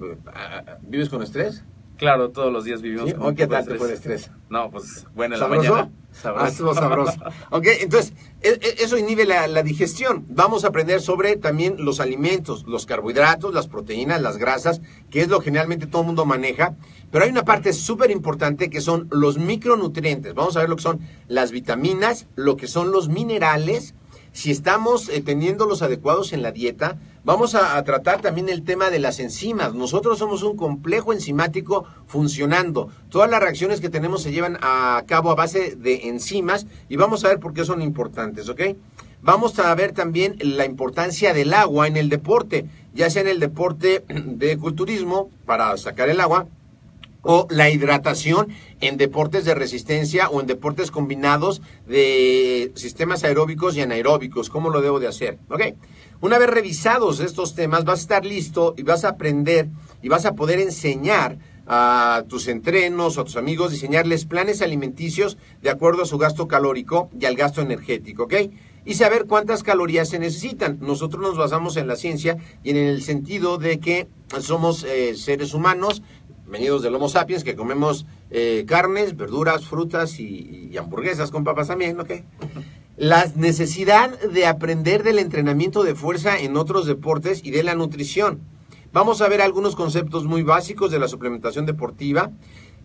[0.82, 1.64] ¿vives con estrés?
[1.98, 3.16] Claro, todos los días vivimos ¿Sí?
[3.16, 4.32] con ¿O un qué tal el estrés?
[4.50, 5.72] No, pues bueno, en la ¿Sabroso?
[5.74, 5.92] mañana.
[6.24, 7.18] Ah, estuvo sabroso.
[7.52, 10.26] Ok, entonces, e- e- eso inhibe la, la digestión.
[10.30, 15.28] Vamos a aprender sobre también los alimentos, los carbohidratos, las proteínas, las grasas, que es
[15.28, 16.76] lo que generalmente todo el mundo maneja.
[17.12, 20.34] Pero hay una parte súper importante que son los micronutrientes.
[20.34, 23.94] Vamos a ver lo que son las vitaminas, lo que son los minerales.
[24.34, 26.98] Si estamos eh, teniendo los adecuados en la dieta,
[27.28, 29.74] vamos a, tratar también el tema de las enzimas.
[29.74, 32.88] Nosotros somos un complejo enzimático funcionando.
[33.10, 37.26] Todas las reacciones que tenemos se llevan a cabo a base de enzimas y vamos
[37.26, 38.62] a ver por qué son importantes, ¿ok?
[39.22, 43.42] Vamos a ver también la importancia del agua en el deporte, ya sea en el
[43.42, 46.48] deporte de culturismo para sacar el agua
[47.22, 48.48] o la hidratación
[48.80, 54.50] en deportes de resistencia o en deportes combinados de sistemas aeróbicos y anaeróbicos.
[54.50, 55.40] ¿Cómo lo debo de hacer?
[55.50, 55.62] ¿Ok?
[56.20, 59.68] Una vez revisados estos temas, vas a estar listo y vas a aprender
[60.02, 65.38] y vas a poder enseñar a tus entrenos o a tus amigos, diseñarles planes alimenticios
[65.62, 68.34] de acuerdo a su gasto calórico y al gasto energético, ¿ok?
[68.86, 70.80] Y saber cuántas calorías se necesitan.
[70.80, 74.08] Nosotros nos basamos en la ciencia y en el sentido de que
[74.40, 76.02] somos eh, seres humanos
[76.48, 82.00] venidos del Homo sapiens, que comemos eh, carnes, verduras, frutas y, hamburguesas con papas también,
[82.00, 82.12] ¿ok?
[82.98, 88.42] La necesidad de aprender del entrenamiento de fuerza en otros deportes y de la nutrición.
[88.94, 92.32] Vamos a ver algunos conceptos muy básicos de la suplementación deportiva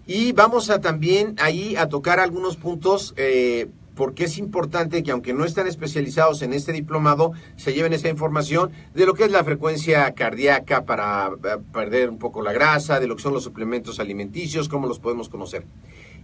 [0.07, 5.33] y vamos a también ahí a tocar algunos puntos eh, porque es importante que aunque
[5.33, 9.45] no están especializados en este diplomado, se lleven esa información de lo que es la
[9.45, 14.01] frecuencia cardíaca para eh, perder un poco la grasa, de lo que son los suplementos
[14.01, 15.65] alimenticios, cómo los podemos conocer.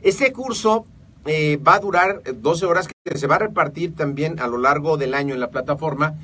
[0.03, 0.87] Este curso
[1.27, 4.97] eh, va a durar 12 horas que se va a repartir también a lo largo
[4.97, 6.17] del año en la plataforma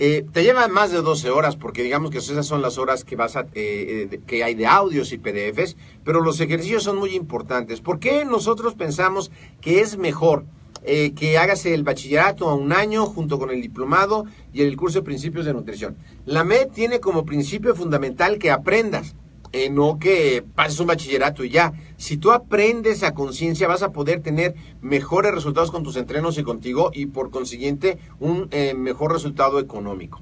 [0.00, 3.14] eh, te lleva más de 12 horas porque digamos que esas son las horas que
[3.14, 7.14] vas a, eh, eh que hay de audios y PDFs, pero los ejercicios son muy
[7.14, 7.80] importantes.
[7.80, 9.30] ¿Por qué nosotros pensamos
[9.60, 10.46] que es mejor
[10.84, 15.00] eh, que hagas el bachillerato a un año junto con el diplomado y el curso
[15.00, 15.96] de principios de nutrición?
[16.26, 19.16] La MED tiene como principio fundamental que aprendas.
[19.52, 21.72] Eh, no que pases un bachillerato y ya.
[21.96, 26.42] Si tú aprendes a conciencia, vas a poder tener mejores resultados con tus entrenos y
[26.42, 30.20] contigo y por consiguiente un eh, mejor resultado económico.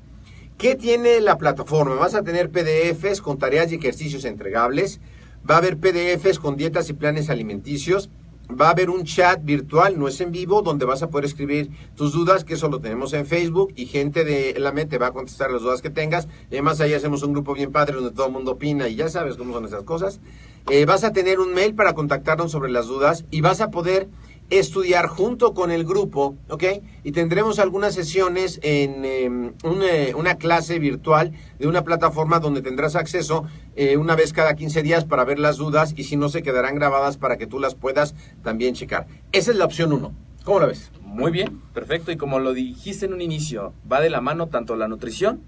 [0.59, 1.95] ¿Qué tiene la plataforma?
[1.95, 5.01] Vas a tener PDFs con tareas y ejercicios entregables.
[5.51, 8.11] Va a haber PDFs con dietas y planes alimenticios
[8.49, 11.71] va a haber un chat virtual, no es en vivo, donde vas a poder escribir
[11.97, 15.13] tus dudas, que eso lo tenemos en Facebook, y gente de la mente va a
[15.13, 16.29] contestar las dudas que tengas.
[16.51, 19.09] Y además ahí hacemos un grupo bien padre donde todo el mundo opina y ya
[19.09, 20.21] sabes cómo son esas cosas.
[20.71, 24.09] Eh, vas a tener un mail para contactarnos sobre las dudas y vas a poder
[24.59, 26.65] estudiar junto con el grupo, ¿ok?
[27.05, 29.53] Y tendremos algunas sesiones en em,
[30.15, 33.45] una, clase virtual de una plataforma donde tendrás acceso
[33.77, 36.75] eh, una vez cada 15 días para ver las dudas y si no se quedarán
[36.75, 39.07] grabadas para que tú las puedas también checar.
[39.33, 40.13] Esa es la opción 1.
[40.45, 40.91] ¿Cómo la ves?
[41.01, 42.13] Muy bien, perfecto.
[42.13, 45.41] Y como lo dijiste en un inicio, va de la mano tanto la nutrición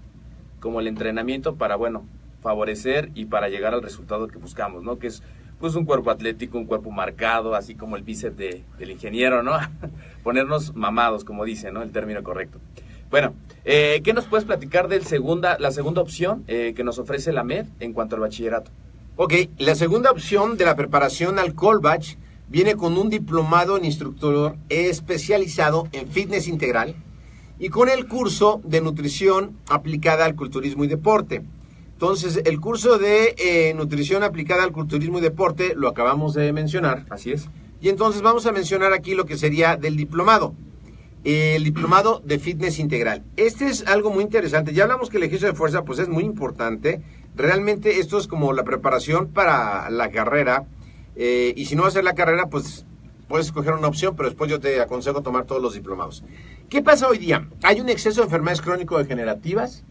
[0.59, 2.05] como el entrenamiento para, bueno,
[2.41, 4.97] favorecer y para llegar al resultado que buscamos, ¿no?
[4.97, 5.21] Que es
[5.59, 9.53] pues un cuerpo atlético, un cuerpo marcado, así como el bíceps de, del ingeniero, ¿no?
[10.23, 11.81] Ponernos mamados, como dice, ¿no?
[11.81, 12.59] El término correcto.
[13.09, 17.31] Bueno, eh, ¿qué nos puedes platicar de segunda, la segunda opción eh, que nos ofrece
[17.31, 18.71] la MED en cuanto al bachillerato?
[19.15, 22.17] Ok, la segunda opción de la preparación al Colbach
[22.49, 26.95] viene con un diplomado en instructor especializado en fitness integral
[27.57, 31.43] y con el curso de nutrición aplicada al culturismo y deporte.
[31.95, 37.05] Entonces, el curso de eh, nutrición aplicada al culturismo y deporte lo acabamos de mencionar.
[37.09, 37.47] Así es.
[37.79, 40.53] Y entonces vamos a mencionar aquí lo que sería del diplomado.
[41.23, 43.23] El diplomado de fitness integral.
[43.37, 44.73] Este es algo muy interesante.
[44.73, 47.01] Ya hablamos que el ejercicio de fuerza pues es muy importante.
[47.33, 50.65] Realmente esto es como la preparación para la carrera.
[51.15, 52.85] Eh, y si no vas a hacer la carrera, pues
[53.29, 56.25] puedes escoger una opción, pero después yo te aconsejo tomar todos los diplomados.
[56.67, 57.47] ¿Qué pasa hoy día?
[57.63, 59.85] Hay un exceso de enfermedades crónico-degenerativas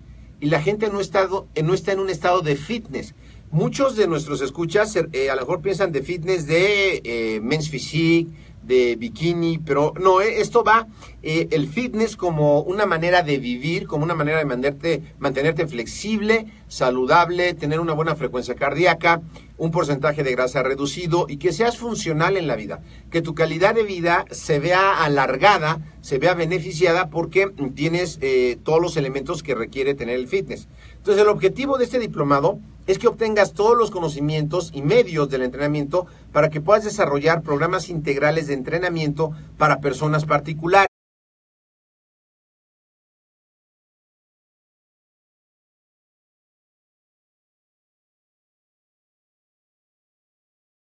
[0.45, 3.15] y la gente no, estado, eh, no está en un estado de fitness.
[3.51, 8.31] Muchos de nuestros escuchas eh, a lo mejor piensan de fitness de eh, men's physique,
[8.67, 10.87] de bikini, pero no, esto va
[11.23, 17.55] el fitness como una manera de vivir, como una manera de mantenerte, mantenerte flexible, saludable,
[17.55, 19.23] tener una buena frecuencia cardíaca,
[19.57, 23.75] un porcentaje de grasa reducido y que seas funcional en la vida, que tu calidad
[23.75, 29.55] de vida se vea alargada, se vea beneficiada porque tienes eh, todos los elementos que
[29.55, 30.69] requiere tener el fitness.
[31.05, 35.43] Entonces el objetivo de este diplomado es que obtengas todos los conocimientos y medios del
[35.43, 40.89] entrenamiento para que puedas desarrollar programas integrales de entrenamiento para personas particulares.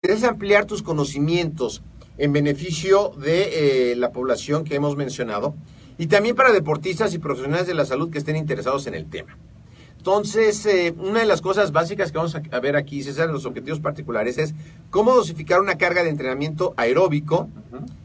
[0.01, 1.83] Quieres ampliar tus conocimientos
[2.17, 5.55] en beneficio de eh, la población que hemos mencionado
[5.97, 9.37] y también para deportistas y profesionales de la salud que estén interesados en el tema.
[10.05, 13.79] Entonces, eh, una de las cosas básicas que vamos a ver aquí, César, los objetivos
[13.79, 14.53] particulares, es
[14.91, 17.49] cómo dosificar una carga de entrenamiento aeróbico,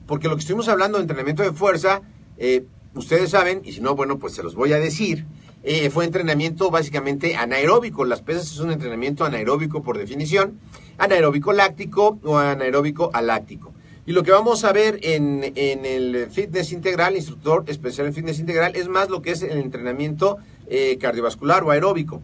[0.06, 2.00] porque lo que estuvimos hablando de entrenamiento de fuerza,
[2.38, 5.26] eh, ustedes saben, y si no, bueno, pues se los voy a decir,
[5.90, 8.06] fue entrenamiento básicamente anaeróbico.
[8.06, 10.58] Las pesas es un entrenamiento anaeróbico por definición
[10.96, 13.74] anaeróbico láctico o anaeróbico aláctico.
[14.06, 18.74] Y lo que vamos a ver en, el fitness integral, instructor especial en fitness integral,
[18.74, 20.38] es más lo que es el entrenamiento
[20.70, 22.22] eh, cardiovascular o aeróbico.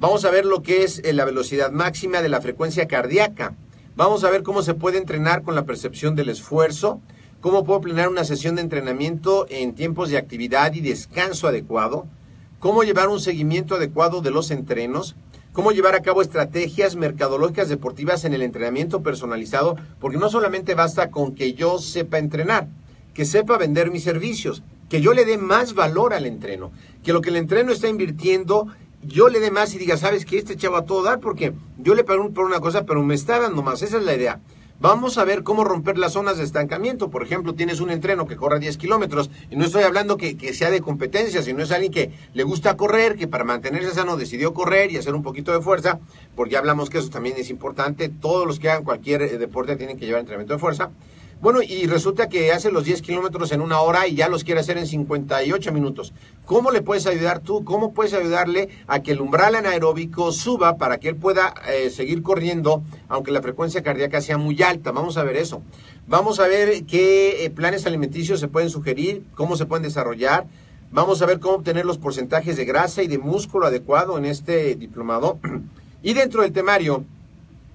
[0.00, 3.56] Vamos a ver lo que es eh, la velocidad máxima de la frecuencia cardíaca.
[3.96, 7.00] Vamos a ver cómo se puede entrenar con la percepción del esfuerzo,
[7.40, 12.06] cómo puedo planear una sesión de entrenamiento en tiempos de actividad y descanso adecuado,
[12.60, 15.16] cómo llevar un seguimiento adecuado de los entrenos,
[15.52, 21.10] cómo llevar a cabo estrategias mercadológicas deportivas en el entrenamiento personalizado, porque no solamente basta
[21.10, 22.68] con que yo sepa entrenar,
[23.14, 26.72] que sepa vender mis servicios, que yo le dé más valor al entreno,
[27.02, 28.68] que lo que el entreno está invirtiendo,
[29.02, 31.94] yo le dé más y diga, sabes que este chavo a todo dar, porque yo
[31.94, 34.40] le pago por una cosa, pero me está dando más, esa es la idea.
[34.80, 37.10] Vamos a ver cómo romper las zonas de estancamiento.
[37.10, 40.54] Por ejemplo, tienes un entreno que corre 10 kilómetros y no estoy hablando que, que,
[40.54, 44.54] sea de competencia, sino es alguien que le gusta correr, que para mantenerse sano decidió
[44.54, 45.98] correr y hacer un poquito de fuerza,
[46.36, 48.08] porque ya hablamos que eso también es importante.
[48.08, 50.92] Todos los que hagan cualquier eh, deporte tienen que llevar entrenamiento de fuerza.
[51.40, 54.60] Bueno, y resulta que hace los 10 kilómetros en una hora y ya los quiere
[54.60, 56.12] hacer en 58 minutos.
[56.44, 57.64] ¿Cómo le puedes ayudar tú?
[57.64, 62.24] ¿Cómo puedes ayudarle a que el umbral anaeróbico suba para que él pueda eh, seguir
[62.24, 64.90] corriendo, aunque la frecuencia cardíaca sea muy alta?
[64.90, 65.62] Vamos a ver eso.
[66.08, 70.48] Vamos a ver qué eh, planes alimenticios se pueden sugerir, cómo se pueden desarrollar.
[70.90, 74.74] Vamos a ver cómo obtener los porcentajes de grasa y de músculo adecuado en este
[74.74, 75.38] diplomado.
[76.00, 77.04] Y dentro del temario,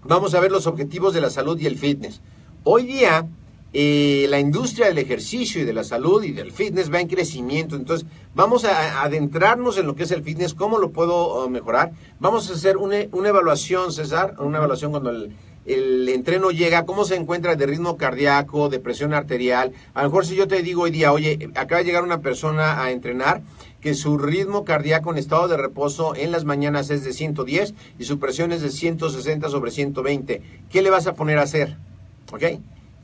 [0.06, 2.22] vamos a ver los objetivos de la salud y el fitness.
[2.64, 3.28] Hoy día
[3.76, 7.76] eh, la industria del ejercicio y de la salud y del fitness va en crecimiento.
[7.76, 11.92] Entonces, vamos a, adentrarnos en lo que es el fitness, cómo lo puedo uh, mejorar.
[12.20, 17.16] Vamos a hacer una, evaluación, César, una evaluación cuando el, el, entreno llega, cómo se
[17.16, 19.74] encuentra de ritmo cardíaco, de presión arterial.
[19.96, 22.84] A lo mejor si yo te digo hoy día, oye, acaba de llegar una persona
[22.84, 23.42] a entrenar
[23.82, 28.06] que su ritmo cardíaco en estado de reposo en las mañanas es de 110 y
[28.06, 30.42] su presión es de 160 sobre 120.
[30.70, 31.76] ¿Qué le vas a poner a hacer?
[32.32, 32.44] ¿Ok?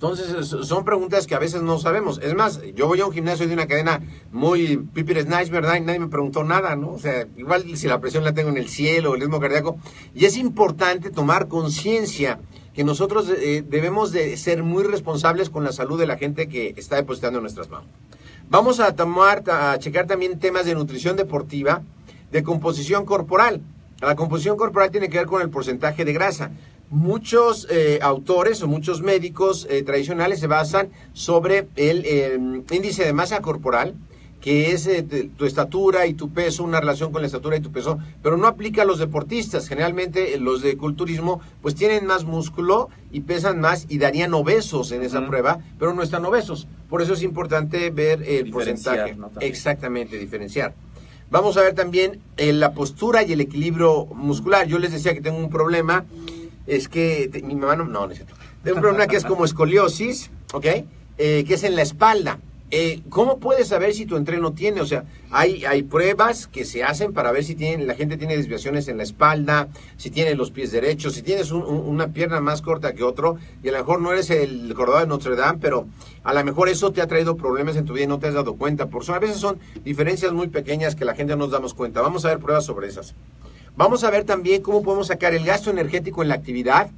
[0.01, 2.21] Entonces, son preguntas que a veces no sabemos.
[2.23, 3.99] Es más, yo voy a un gimnasio de una cadena
[4.31, 5.75] muy Piper Nice, ¿verdad?
[5.75, 6.91] Y nadie me preguntó nada, ¿no?
[6.93, 9.77] O sea, igual si la presión la tengo en el cielo, el ritmo cardíaco.
[10.15, 12.39] Y es importante tomar conciencia
[12.73, 16.75] que nosotros eh, debemos de ser muy responsables con la salud de la gente que
[16.77, 17.89] está depositando en nuestras manos.
[18.49, 21.81] Vamos a tomar, a checar también temas de nutrición deportiva,
[22.31, 23.61] de composición corporal.
[23.99, 26.51] La composición corporal tiene que ver con el porcentaje de grasa
[26.89, 33.13] muchos eh, autores o muchos médicos eh, tradicionales se basan sobre el em, índice de
[33.13, 33.95] masa corporal,
[34.41, 37.71] que es eh, tu estatura y tu peso, una relación con la estatura y tu
[37.71, 39.67] peso, pero no aplica a los deportistas.
[39.67, 45.03] Generalmente los de culturismo pues tienen más músculo y pesan más y darían obesos en
[45.03, 46.67] esa prueba, pero no están obesos.
[46.89, 49.15] Por eso es importante ver el porcentaje.
[49.41, 50.73] Exactamente, diferenciar.
[51.29, 54.67] Vamos a ver también la postura y el equilibrio muscular.
[54.67, 56.05] Yo les decía que tengo un problema
[56.69, 58.35] es que mi mamá no, no, no es cierto.
[58.63, 60.65] Tengo un problema que es como escoliosis, ¿ok?
[61.17, 62.39] Eh, que es en la espalda.
[62.71, 64.79] Eh, ¿Cómo puedes saber si tu entreno tiene?
[64.81, 68.37] O sea, hay, hay pruebas que se hacen para ver si tiene, la gente tiene
[68.37, 72.93] desviaciones en la espalda, si tiene los pies derechos, si tienes una pierna más corta
[72.93, 75.87] que otro, y a lo mejor no eres el corredor de Notre Dame, pero
[76.23, 78.35] a lo mejor eso te ha traído problemas en tu vida y no te has
[78.35, 78.85] dado cuenta.
[78.85, 82.01] Por eso a veces son diferencias muy pequeñas que la gente no nos damos cuenta.
[82.01, 83.15] Vamos a ver pruebas sobre esas.
[83.79, 86.91] Vamos a ver también cómo podemos sacar el gasto energético en la actividad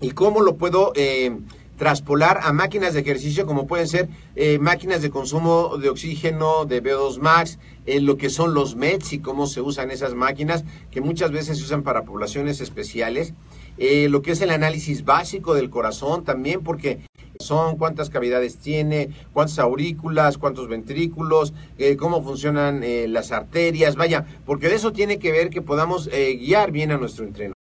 [0.00, 1.36] y cómo lo puedo eh,
[1.78, 6.80] traspolar a máquinas de ejercicio como pueden ser eh, máquinas de consumo de oxígeno, de
[6.80, 7.58] VO2 max,
[8.02, 11.64] lo que son los MEDs y cómo se usan esas máquinas que muchas veces se
[11.64, 13.34] usan para poblaciones especiales.
[13.76, 17.00] Eh, lo que es el análisis básico del corazón también porque
[17.40, 24.26] son, cuántas cavidades tiene, cuántas aurículas, cuántos ventrículos, eh, cómo funcionan eh, las arterias, vaya,
[24.44, 27.54] porque de eso tiene que ver que podamos eh, guiar bien a nuestro entreno.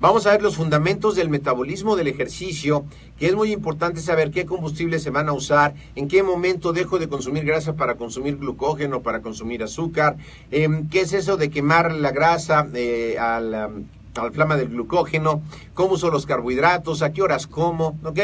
[0.00, 2.84] Vamos a ver los fundamentos del metabolismo del ejercicio,
[3.20, 6.98] que es muy importante saber qué combustibles se van a usar, en qué momento dejo
[6.98, 10.16] de consumir grasa para consumir glucógeno, para consumir azúcar,
[10.50, 16.10] em, qué es eso de quemar la grasa al, al flama del glucógeno, cómo uso
[16.10, 18.18] los carbohidratos, a qué horas como, ¿ok?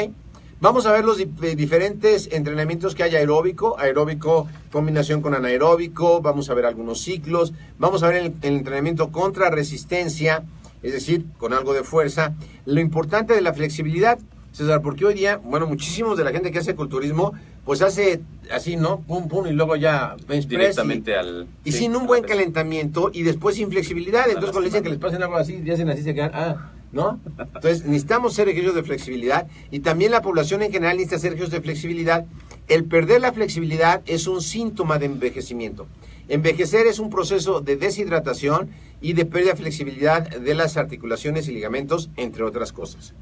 [0.60, 6.50] Vamos a ver los eh, diferentes entrenamientos que hay aeróbico, aeróbico combinación con anaeróbico, vamos
[6.50, 10.42] a ver algunos ciclos, vamos a ver el, entrenamiento contra resistencia,
[10.82, 12.34] es decir, con algo de fuerza.
[12.66, 14.18] Lo importante de la flexibilidad,
[14.50, 18.74] César, porque hoy día, bueno, muchísimos de la gente que hace culturismo, pues hace así,
[18.74, 19.02] ¿no?
[19.02, 21.46] Pum, pum, y luego ya Directamente al...
[21.64, 24.24] Y sin un buen calentamiento y después sin flexibilidad.
[24.26, 26.72] Entonces cuando le dicen que les pasen algo así, y hacen así, se quedan, ah
[26.92, 27.20] ¿no?
[27.38, 31.52] Entonces, necesitamos ser ejercicios de flexibilidad y también la población en general necesita ser ejercicios
[31.52, 32.26] de flexibilidad.
[32.68, 35.86] El perder la flexibilidad es un síntoma de envejecimiento.
[36.28, 38.70] Envejecer es un proceso de deshidratación
[39.00, 43.14] y de pérdida de flexibilidad de las articulaciones y ligamentos, entre otras cosas.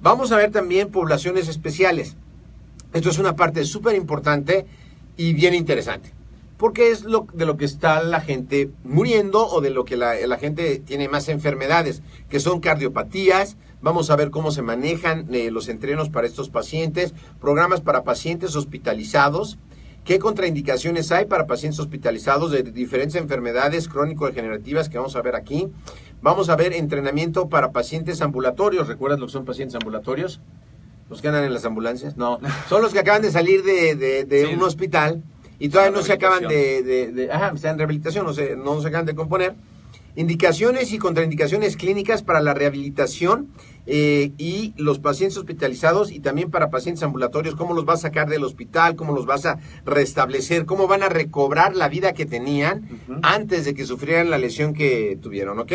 [0.00, 2.16] Vamos a ver también poblaciones especiales.
[2.92, 4.64] Esto es una parte súper importante
[5.16, 6.17] y bien interesante
[6.58, 10.14] porque es lo, de lo que está la gente muriendo o de lo que la,
[10.38, 15.68] gente tiene más enfermedades, que son cardiopatías, Vamos a ver cómo se manejan eh, los
[15.68, 19.56] entrenos para estos pacientes, programas para pacientes hospitalizados,
[20.04, 25.68] qué contraindicaciones hay para pacientes hospitalizados de diferentes enfermedades crónico-degenerativas que vamos a ver aquí.
[26.22, 28.88] Vamos a ver entrenamiento para pacientes ambulatorios.
[28.88, 30.40] ¿Recuerdas lo que son pacientes ambulatorios?
[31.08, 32.16] ¿Los que andan en las ambulancias?
[32.16, 34.54] No, son los que acaban de salir de, de- de Sí.
[34.54, 35.22] un hospital
[35.58, 38.80] y todavía no se acaban de, de, de- ajá, están en rehabilitación, no se, no
[38.80, 39.54] se acaban de componer.
[40.16, 43.48] Indicaciones y contraindicaciones clínicas para la rehabilitación
[43.86, 48.28] eh, y los pacientes hospitalizados y también para pacientes ambulatorios, cómo los vas a sacar
[48.28, 52.88] del hospital, cómo los vas a restablecer, cómo van a recobrar la vida que tenían
[53.22, 55.72] antes de que sufrieran la lesión que tuvieron, ¿ok?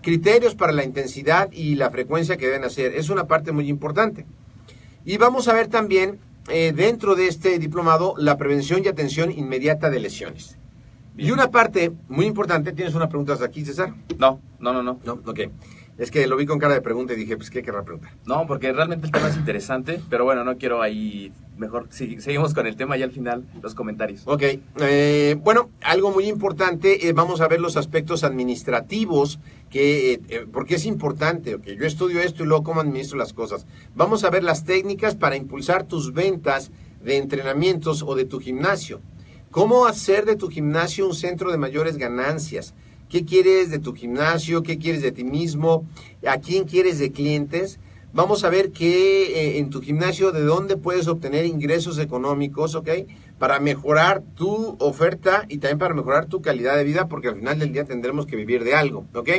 [0.00, 4.24] Criterios para la intensidad y la frecuencia que deben hacer, es una parte muy importante.
[5.04, 6.18] Y vamos a ver también
[6.48, 10.58] eh, dentro de este diplomado la prevención y atención inmediata de lesiones.
[11.16, 13.94] Y una parte muy importante, ¿tienes una pregunta hasta aquí, César?
[14.18, 14.98] No, no, no, no.
[15.04, 15.40] No, ok.
[15.96, 18.12] Es que lo vi con cara de pregunta y dije, pues, ¿qué querrá preguntar?
[18.26, 21.32] No, porque realmente el tema es interesante, pero bueno, no quiero ahí.
[21.56, 24.22] Mejor si- seguimos con el tema y al final los comentarios.
[24.26, 24.42] Ok,
[24.80, 29.38] eh, bueno, algo muy importante, eh, vamos a ver los aspectos administrativos,
[29.70, 33.66] que, eh, porque es importante, ok, yo estudio esto y luego cómo administro las cosas.
[33.94, 36.72] Vamos a ver las técnicas para impulsar tus ventas
[37.04, 39.00] de entrenamientos o de tu gimnasio.
[39.52, 42.74] ¿Cómo hacer de tu gimnasio un centro de mayores ganancias?
[43.08, 44.62] ¿Qué quieres de tu gimnasio?
[44.62, 45.86] ¿Qué quieres de ti mismo?
[46.26, 47.78] ¿A quién quieres de clientes?
[48.12, 52.88] Vamos a ver qué eh, en tu gimnasio, de dónde puedes obtener ingresos económicos, ¿ok?
[53.40, 57.58] Para mejorar tu oferta y también para mejorar tu calidad de vida, porque al final
[57.58, 59.30] del día tendremos que vivir de algo, ¿ok?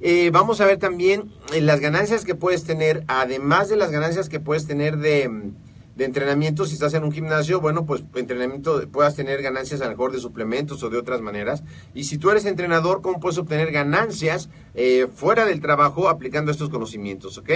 [0.00, 4.30] Eh, vamos a ver también eh, las ganancias que puedes tener, además de las ganancias
[4.30, 5.54] que puedes tener de, mm,
[5.96, 9.90] de entrenamiento, si estás en un gimnasio, bueno, pues entrenamiento, puedas tener ganancias a lo
[9.90, 11.62] mejor de suplementos o de otras maneras.
[11.94, 16.70] Y si tú eres entrenador, ¿cómo puedes obtener ganancias eh, fuera del trabajo aplicando estos
[16.70, 17.50] conocimientos, ok?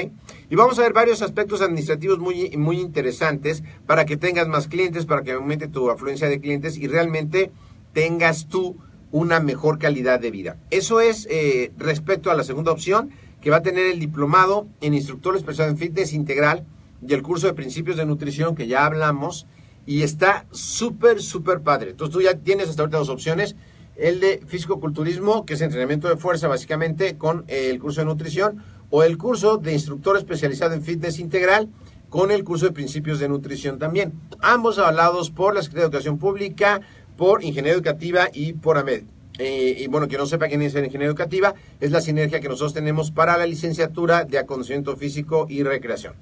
[0.51, 5.07] Y vamos a ver varios aspectos administrativos muy, muy interesantes para que tengas más clientes,
[5.07, 7.51] para que aumente tu afluencia de clientes y realmente
[7.95, 8.77] tengas tú
[9.13, 10.59] una mejor calidad de vida.
[10.71, 13.11] Eso es eh, respecto a la segunda opción,
[13.41, 16.67] que va a tener el diplomado en instructor especial en fitness integral
[17.07, 19.47] y el curso de principios de nutrición que ya hablamos
[19.87, 21.91] y está súper, súper padre.
[21.91, 23.57] Entonces tú ya tienes hasta ahorita dos opciones.
[23.95, 28.63] El de fisicoculturismo, que es entrenamiento de fuerza básicamente, con eh, el curso de nutrición,
[28.91, 31.69] o el curso de instructor especializado en fitness integral,
[32.09, 34.13] con el curso de principios de nutrición también.
[34.41, 36.81] Ambos avalados por la Secretaría de Educación Pública,
[37.17, 39.05] por Ingeniería Educativa y por AMED.
[39.39, 42.49] Eh, y bueno, que no sepa quién es la Ingeniería Educativa, es la sinergia que
[42.49, 46.15] nosotros tenemos para la licenciatura de acondicionamiento físico y recreación.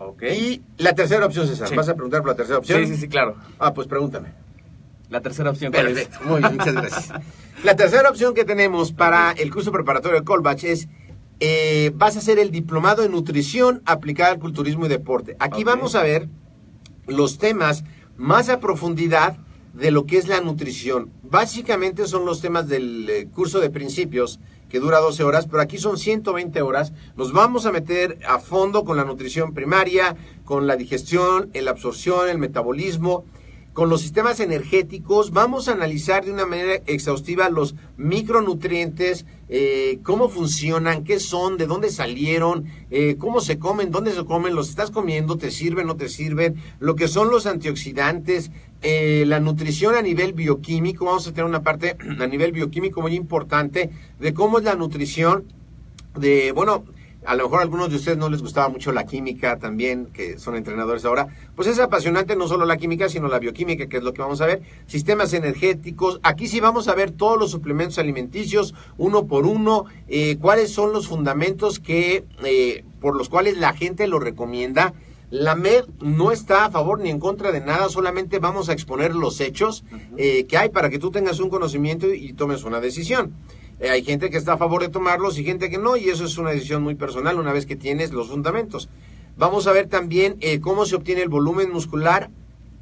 [0.00, 0.22] Ok.
[0.22, 1.68] Y la tercera opción, César.
[1.68, 1.76] Sí.
[1.76, 2.80] ¿Vas a preguntar por la tercera opción?
[2.80, 3.36] Sí, sí, sí, claro.
[3.58, 4.28] Ah, pues pregúntame.
[5.10, 5.72] La tercera opción,
[6.24, 7.12] muy bien, muchas gracias.
[7.64, 10.88] La tercera opción que tenemos para el curso preparatorio de Colbach es,
[11.40, 15.36] eh, vas a hacer el diplomado en nutrición aplicada al culturismo y deporte.
[15.40, 16.28] Aquí vamos a ver
[17.06, 17.84] los temas
[18.16, 19.36] más a profundidad
[19.74, 21.10] de lo que es la nutrición.
[21.22, 24.40] Básicamente son los temas del eh, curso de principios
[24.70, 26.92] que dura 12 horas, pero aquí son 120 horas.
[27.16, 32.30] Nos vamos a meter a fondo con la nutrición primaria, con la digestión, la absorción,
[32.30, 33.24] el metabolismo,
[33.72, 35.32] con los sistemas energéticos.
[35.32, 41.66] Vamos a analizar de una manera exhaustiva los micronutrientes, eh, cómo funcionan, qué son, de
[41.66, 45.96] dónde salieron, eh, cómo se comen, dónde se comen, los estás comiendo, te sirven, no
[45.96, 48.50] te sirven, lo que son los antioxidantes,
[48.82, 51.04] eh, la nutrición a nivel bioquímico.
[51.04, 55.44] Vamos a tener una parte a nivel bioquímico muy importante de cómo es la nutrición
[56.14, 56.84] de, bueno,
[57.24, 60.38] a lo mejor a algunos de ustedes no les gustaba mucho la química también, que
[60.38, 64.02] son entrenadores ahora, pues es apasionante no solo la química, sino la bioquímica, que es
[64.02, 67.98] lo que vamos a ver, sistemas energéticos, aquí sí vamos a ver todos los suplementos
[67.98, 73.74] alimenticios, uno por uno, eh, cuáles son los fundamentos que, eh, por los cuales la
[73.74, 74.94] gente lo recomienda.
[75.30, 79.14] La MED no está a favor ni en contra de nada, solamente vamos a exponer
[79.14, 79.84] los hechos
[80.16, 83.32] eh, que hay para que tú tengas un conocimiento y tomes una decisión.
[83.78, 86.24] Eh, hay gente que está a favor de tomarlos y gente que no, y eso
[86.24, 88.88] es una decisión muy personal una vez que tienes los fundamentos.
[89.36, 92.30] Vamos a ver también eh, cómo se obtiene el volumen muscular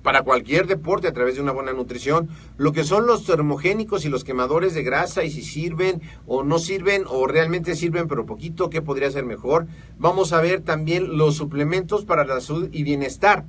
[0.02, 4.08] para cualquier deporte a través de una buena nutrición, lo que son los termogénicos y
[4.08, 8.70] los quemadores de grasa y si sirven o no sirven o realmente sirven pero poquito,
[8.70, 9.66] qué podría ser mejor.
[9.98, 13.44] Vamos a ver también los suplementos para la salud y bienestar.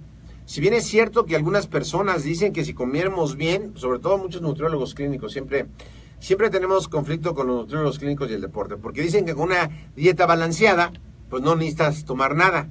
[0.46, 4.42] Si bien es cierto que algunas personas dicen que si comiéramos bien, sobre todo muchos
[4.42, 5.68] nutriólogos clínicos, siempre,
[6.18, 9.70] siempre tenemos conflicto con los nutriólogos clínicos y el deporte, porque dicen que con una
[9.96, 10.92] dieta balanceada,
[11.30, 12.68] pues no necesitas tomar nada.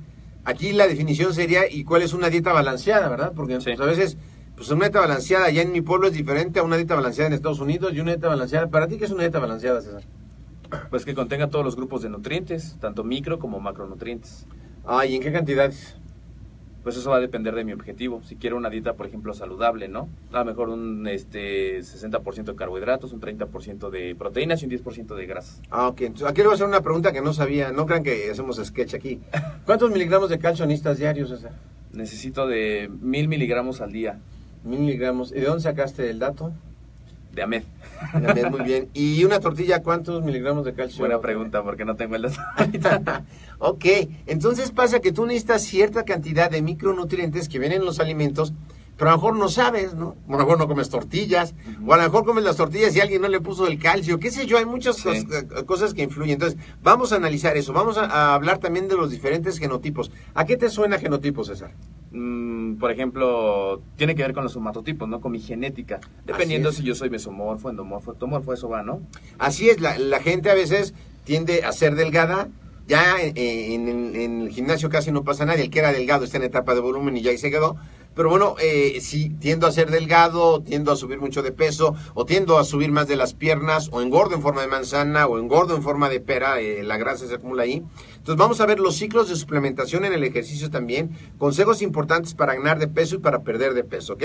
[0.48, 3.32] Aquí la definición sería, ¿y cuál es una dieta balanceada, verdad?
[3.36, 3.72] Porque Sí.
[3.76, 4.16] pues, a veces,
[4.56, 7.34] pues una dieta balanceada allá en mi pueblo es diferente a una dieta balanceada en
[7.34, 8.68] Estados Unidos y una dieta balanceada.
[8.68, 10.04] ¿Para ti qué es una dieta balanceada, César?
[10.88, 14.46] Pues que contenga todos los grupos de nutrientes, tanto micro como macronutrientes.
[14.86, 15.96] Ah, ¿y en qué cantidades?
[16.82, 18.22] Pues eso va a depender de mi objetivo.
[18.24, 20.08] Si quiero una dieta, por ejemplo, saludable, ¿no?
[20.32, 25.14] A lo mejor un este, 60% de carbohidratos, un 30% de proteínas y un 10%
[25.14, 25.60] de grasas.
[25.70, 26.00] Ah, ok.
[26.02, 27.72] Entonces, aquí le voy a hacer una pregunta que no sabía.
[27.72, 29.20] No crean que hacemos sketch aquí.
[29.66, 31.52] ¿Cuántos miligramos de calcio necesitas diarios, César?
[31.92, 34.20] Necesito de mil miligramos al día
[34.64, 35.32] Mil miligramos.
[35.32, 36.52] ¿Y de dónde sacaste el dato?
[37.38, 37.62] De AMED.
[38.12, 38.88] También, Muy bien.
[38.92, 41.00] ¿Y una tortilla cuántos miligramos de calcio?
[41.00, 42.40] Buena pregunta, porque no tengo el dato.
[43.58, 43.84] ok,
[44.26, 48.52] entonces pasa que tú necesitas cierta cantidad de micronutrientes que vienen en los alimentos,
[48.98, 50.16] pero a lo mejor no sabes, ¿no?
[50.28, 51.54] A lo mejor no comes tortillas,
[51.86, 54.30] o a lo mejor comes las tortillas y alguien no le puso el calcio, qué
[54.30, 55.08] sé yo, hay muchas Sí.
[55.08, 56.34] eh, cosas que influyen.
[56.34, 60.10] Entonces, vamos a analizar eso, vamos a, a hablar también de los diferentes genotipos.
[60.34, 61.72] ¿A qué te suena genotipo, César?
[62.10, 65.20] Mm, por ejemplo, tiene que ver con los somatotipos, ¿no?
[65.20, 66.00] Con mi genética.
[66.26, 69.00] Dependiendo si yo soy mesomorfo, endomorfo, ectomorfo, eso va, ¿no?
[69.38, 70.94] Así es, la, la gente a veces
[71.24, 72.48] tiende a ser delgada.
[72.88, 75.64] Ya en, en- en el gimnasio casi no pasa nadie.
[75.64, 77.76] El que era delgado está en etapa de volumen y ya ahí se quedó.
[78.18, 82.26] Pero bueno, eh, si tiendo a ser delgado, tiendo a subir mucho de peso, o
[82.26, 85.76] tiendo a subir más de las piernas, o engordo en forma de manzana, o engordo
[85.76, 87.84] en forma de pera, eh, la grasa se acumula ahí.
[88.16, 92.56] Entonces vamos a ver los ciclos de suplementación en el ejercicio también, consejos importantes para
[92.56, 94.24] ganar de peso y para perder de peso, ¿ok?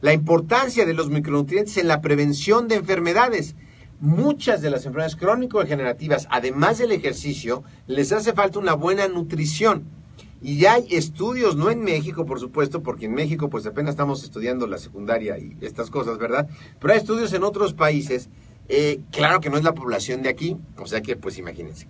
[0.00, 3.54] La importancia de los micronutrientes en la prevención de enfermedades
[4.00, 9.99] muchas de las enfermedades crónico-degenerativas, además del ejercicio, les hace falta una buena nutrición.
[10.42, 14.24] Y ya hay estudios, no en México, por supuesto, porque en México pues apenas estamos
[14.24, 16.48] estudiando la secundaria y estas cosas, ¿verdad?
[16.78, 18.30] Pero hay estudios en otros países,
[18.68, 21.88] eh, claro que no es la población de aquí, o sea que pues imagínense.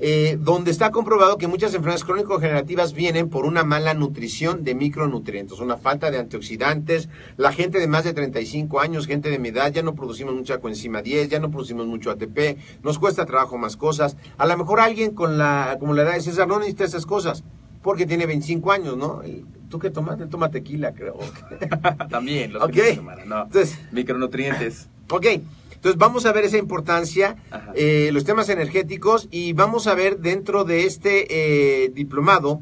[0.00, 5.58] Eh, donde está comprobado que muchas enfermedades crónico-degenerativas vienen por una mala nutrición de micronutrientes,
[5.58, 7.08] una falta de antioxidantes.
[7.36, 10.58] La gente de más de 35 años, gente de mi edad, ya no producimos mucha
[10.58, 14.16] coenzima 10, ya no producimos mucho ATP, nos cuesta trabajo más cosas.
[14.36, 17.42] A lo mejor alguien con la, como la edad de César no necesita esas cosas,
[17.82, 19.22] porque tiene 25 años, ¿no?
[19.68, 20.18] ¿Tú qué tomas?
[20.20, 21.18] Él toma tequila, creo.
[22.10, 22.70] También, los Ok.
[22.72, 23.42] fines de semana, no.
[23.44, 24.88] Entonces- Micronutrientes.
[25.10, 25.26] Ok,
[25.72, 27.36] entonces vamos a ver esa importancia,
[27.74, 32.60] eh, los temas energéticos y vamos a ver dentro de este eh, diplomado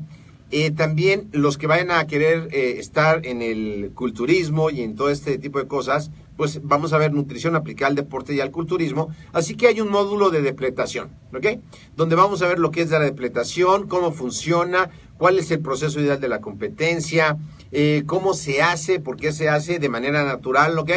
[0.53, 5.11] eh, también los que vayan a querer eh, estar en el culturismo y en todo
[5.11, 9.09] este tipo de cosas, pues vamos a ver nutrición aplicada al deporte y al culturismo.
[9.33, 11.59] Así que hay un módulo de depletación, ¿ok?
[11.97, 16.01] Donde vamos a ver lo que es la depletación, cómo funciona, cuál es el proceso
[16.01, 17.37] ideal de la competencia,
[17.73, 20.91] eh, cómo se hace, por qué se hace de manera natural, ¿ok?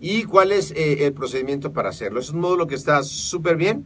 [0.00, 2.20] y cuál es eh, el procedimiento para hacerlo.
[2.20, 3.84] Es un módulo que está súper bien.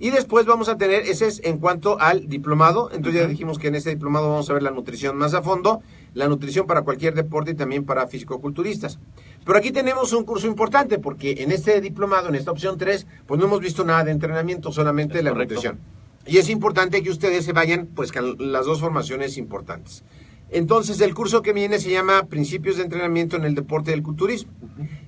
[0.00, 2.90] Y después vamos a tener, ese es en cuanto al diplomado.
[2.92, 5.80] Entonces ya dijimos que en este diplomado vamos a ver la nutrición más a fondo,
[6.14, 8.98] la nutrición para cualquier deporte y también para fisicoculturistas.
[9.46, 13.38] Pero aquí tenemos un curso importante porque en este diplomado, en esta opción 3, pues
[13.38, 15.54] no hemos visto nada de entrenamiento, solamente Es la correcto.
[15.54, 15.78] nutrición.
[16.26, 20.04] Y es importante que ustedes se vayan pues con las dos formaciones importantes.
[20.50, 24.52] Entonces el curso que viene se llama Principios de Entrenamiento en el Deporte del Culturismo.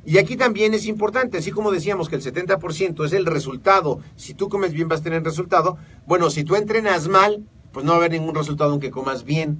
[0.07, 4.35] Y aquí también es importante, así como decíamos que el 70% es el resultado, si
[4.35, 7.97] tú comes bien vas a tener resultado, bueno, si tú entrenas mal, pues no va
[7.97, 9.59] a haber ningún resultado aunque comas bien.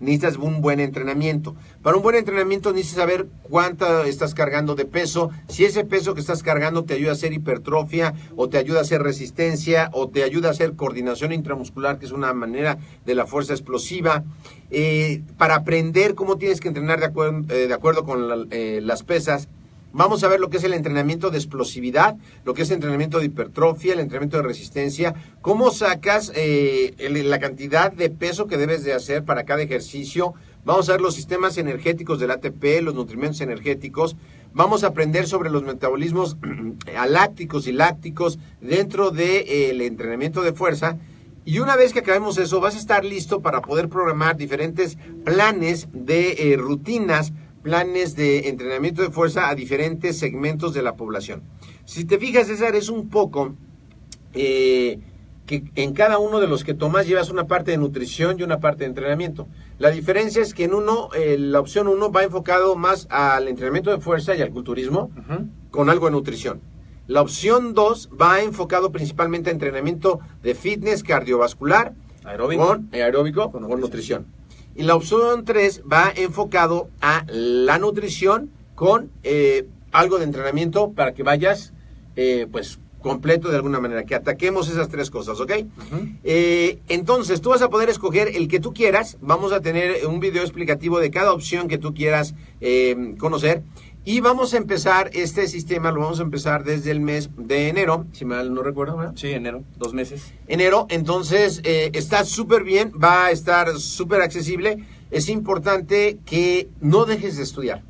[0.00, 1.54] Necesitas un buen entrenamiento.
[1.82, 6.20] Para un buen entrenamiento necesitas saber cuánto estás cargando de peso, si ese peso que
[6.20, 10.24] estás cargando te ayuda a hacer hipertrofia o te ayuda a hacer resistencia o te
[10.24, 14.24] ayuda a hacer coordinación intramuscular, que es una manera de la fuerza explosiva.
[14.70, 19.02] Eh, para aprender cómo tienes que entrenar de acuerdo, eh, de acuerdo con eh, las
[19.02, 19.48] pesas,
[19.92, 23.18] Vamos a ver lo que es el entrenamiento de explosividad, lo que es el entrenamiento
[23.18, 28.84] de hipertrofia, el entrenamiento de resistencia, cómo sacas eh, la cantidad de peso que debes
[28.84, 30.34] de hacer para cada ejercicio.
[30.64, 34.16] Vamos a ver los sistemas energéticos del ATP, los nutrimentos energéticos.
[34.52, 36.36] Vamos a aprender sobre los metabolismos
[36.96, 40.98] alácticos y lácticos dentro del entrenamiento de fuerza.
[41.44, 45.88] Y una vez que acabemos eso, vas a estar listo para poder programar diferentes planes
[45.92, 47.32] de eh, rutinas,
[47.62, 51.42] planes de entrenamiento de fuerza a diferentes segmentos de la población.
[51.84, 53.54] Si te fijas, César, es un poco
[54.34, 54.98] eh,
[55.46, 58.60] que en cada uno de los que tomas llevas una parte de nutrición y una
[58.60, 59.48] parte de entrenamiento.
[59.78, 63.90] La diferencia es que en uno, eh, la opción uno va enfocado más al entrenamiento
[63.90, 65.10] de fuerza y al culturismo
[65.70, 66.60] con algo de nutrición.
[67.06, 71.94] La opción 2 va enfocado principalmente a entrenamiento de fitness cardiovascular
[72.24, 72.66] Aeróbico.
[72.66, 74.26] con aeróbico Con con nutrición.
[74.74, 81.12] Y la opción 3 va enfocado a la nutrición con eh, algo de entrenamiento para
[81.12, 81.72] que vayas
[82.16, 85.52] eh, pues completo de alguna manera, que ataquemos esas tres cosas, ¿ok?
[86.22, 89.16] Eh, entonces, tú vas a poder escoger el que tú quieras.
[89.20, 93.62] Vamos a tener un video explicativo de cada opción que tú quieras eh, conocer.
[94.02, 98.06] Y vamos a empezar este sistema, lo vamos a empezar desde el mes de enero,
[98.12, 99.12] si mal no recuerdo, ¿verdad?
[99.14, 100.32] Sí, enero, dos meses.
[100.48, 104.78] Enero, entonces eh, está súper bien, va a estar súper accesible.
[105.10, 107.82] Es importante que no dejes de estudiar.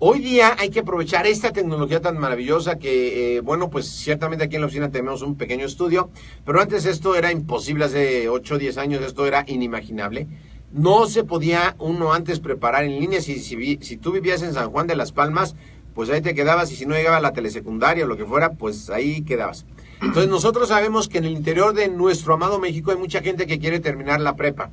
[0.00, 4.56] Hoy día hay que aprovechar esta tecnología tan maravillosa que, eh, bueno, pues ciertamente aquí
[4.56, 6.10] en la oficina tenemos un pequeño estudio,
[6.44, 10.26] pero antes esto era imposible, hace 8 o 10 años esto era inimaginable.
[10.74, 13.20] No se podía uno antes preparar en línea.
[13.20, 15.54] Si, si, si tú vivías en San Juan de las Palmas,
[15.94, 18.54] pues ahí te quedabas y si no llegaba a la telesecundaria o lo que fuera,
[18.54, 19.64] pues ahí quedabas.
[20.02, 23.58] Entonces nosotros sabemos que en el interior de nuestro amado México hay mucha gente que
[23.58, 24.70] quiere terminar la prepa.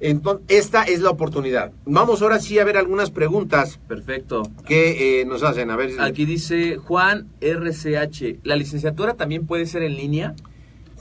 [0.00, 1.72] Entonces, esta es la oportunidad.
[1.86, 4.42] Vamos ahora sí a ver algunas preguntas Perfecto.
[4.66, 5.70] que eh, nos hacen.
[5.70, 8.40] A ver, Aquí dice Juan RCH.
[8.42, 10.34] ¿La licenciatura también puede ser en línea?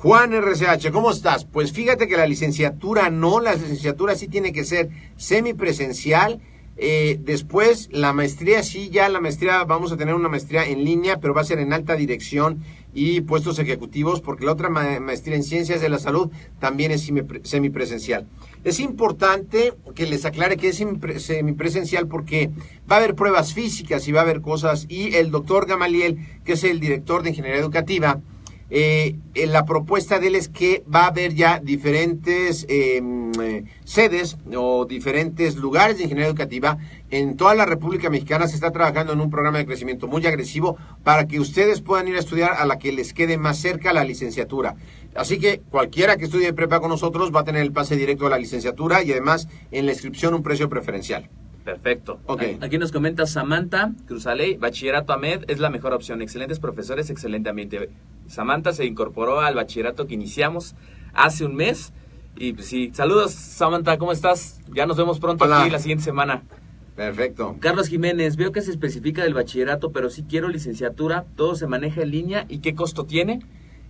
[0.02, 1.46] Juan RCH, ¿cómo estás?
[1.46, 6.42] Pues fíjate que la licenciatura no, la licenciatura sí tiene que ser semipresencial.
[6.76, 11.20] Eh, después, la maestría sí, ya la maestría, vamos a tener una maestría en línea,
[11.20, 12.64] pero va a ser en alta dirección
[12.96, 17.08] y puestos ejecutivos, porque la otra ma- maestría en ciencias de la salud también es
[17.08, 18.26] semipre- semipresencial.
[18.64, 22.50] Es importante que les aclare que es semipre- semipresencial porque
[22.92, 26.54] va a haber pruebas físicas y va a haber cosas, y el doctor Gamaliel, que
[26.54, 28.20] es el director de ingeniería educativa,
[28.74, 34.38] eh, eh, la propuesta de él es que va a haber ya diferentes eh, sedes
[34.56, 36.78] o diferentes lugares de ingeniería educativa.
[37.10, 40.78] En toda la República Mexicana se está trabajando en un programa de crecimiento muy agresivo
[41.04, 44.06] para que ustedes puedan ir a estudiar a la que les quede más cerca la
[44.06, 44.78] licenciatura.
[45.16, 48.30] Así que cualquiera que estudie prepa con nosotros va a tener el pase directo a
[48.30, 51.30] la licenciatura y además en la inscripción un precio preferencial.
[51.64, 52.20] Perfecto.
[52.26, 52.44] Ok.
[52.62, 56.22] Aquí nos comenta Samantha Cruzaley, Bachillerato AMED es la mejor opción.
[56.22, 57.90] Excelentes profesores, excelente ambiente.
[58.28, 60.76] Samantha se incorporó al bachillerato que iniciamos
[61.14, 61.94] hace un mes.
[62.38, 64.60] Y pues sí, saludos Samantha, ¿cómo estás?
[64.74, 65.62] Ya nos vemos pronto Hola.
[65.62, 66.44] aquí la siguiente semana.
[66.96, 67.58] Perfecto.
[67.60, 72.02] Carlos Jiménez, veo que se especifica del bachillerato, pero sí quiero licenciatura, todo se maneja
[72.02, 72.46] en línea.
[72.50, 73.42] ¿Y qué costo tiene?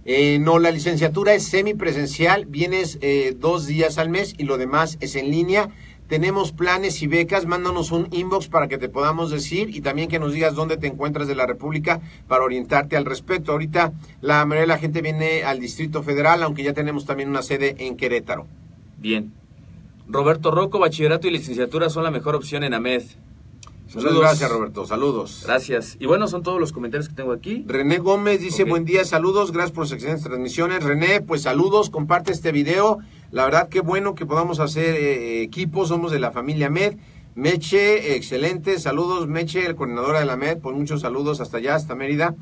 [0.05, 4.97] Eh, no, la licenciatura es semipresencial, vienes eh, dos días al mes y lo demás
[4.99, 5.69] es en línea.
[6.11, 10.19] Tenemos planes y becas, mándanos un inbox para que te podamos decir y también que
[10.19, 13.53] nos digas dónde te encuentras de la República para orientarte al respecto.
[13.53, 17.41] Ahorita la mayoría de la gente viene al Distrito Federal, aunque ya tenemos también una
[17.41, 18.45] sede en Querétaro.
[18.97, 19.31] Bien.
[20.05, 23.03] Roberto Rocco, bachillerato y licenciatura son la mejor opción en AMED.
[23.95, 24.85] Muchas gracias, Roberto.
[24.85, 25.43] Saludos.
[25.45, 25.95] Gracias.
[25.97, 27.63] Y bueno, son todos los comentarios que tengo aquí.
[27.67, 30.83] René Gómez dice buen día, saludos, gracias por sus excelentes transmisiones.
[30.83, 32.99] René, pues saludos, comparte este video.
[33.31, 36.97] La verdad que bueno que podamos hacer eh, equipo, somos de la familia MED.
[37.33, 41.95] Meche, excelente, saludos Meche, el coordinadora de la MED, pues muchos saludos hasta allá, hasta
[41.95, 42.35] Mérida.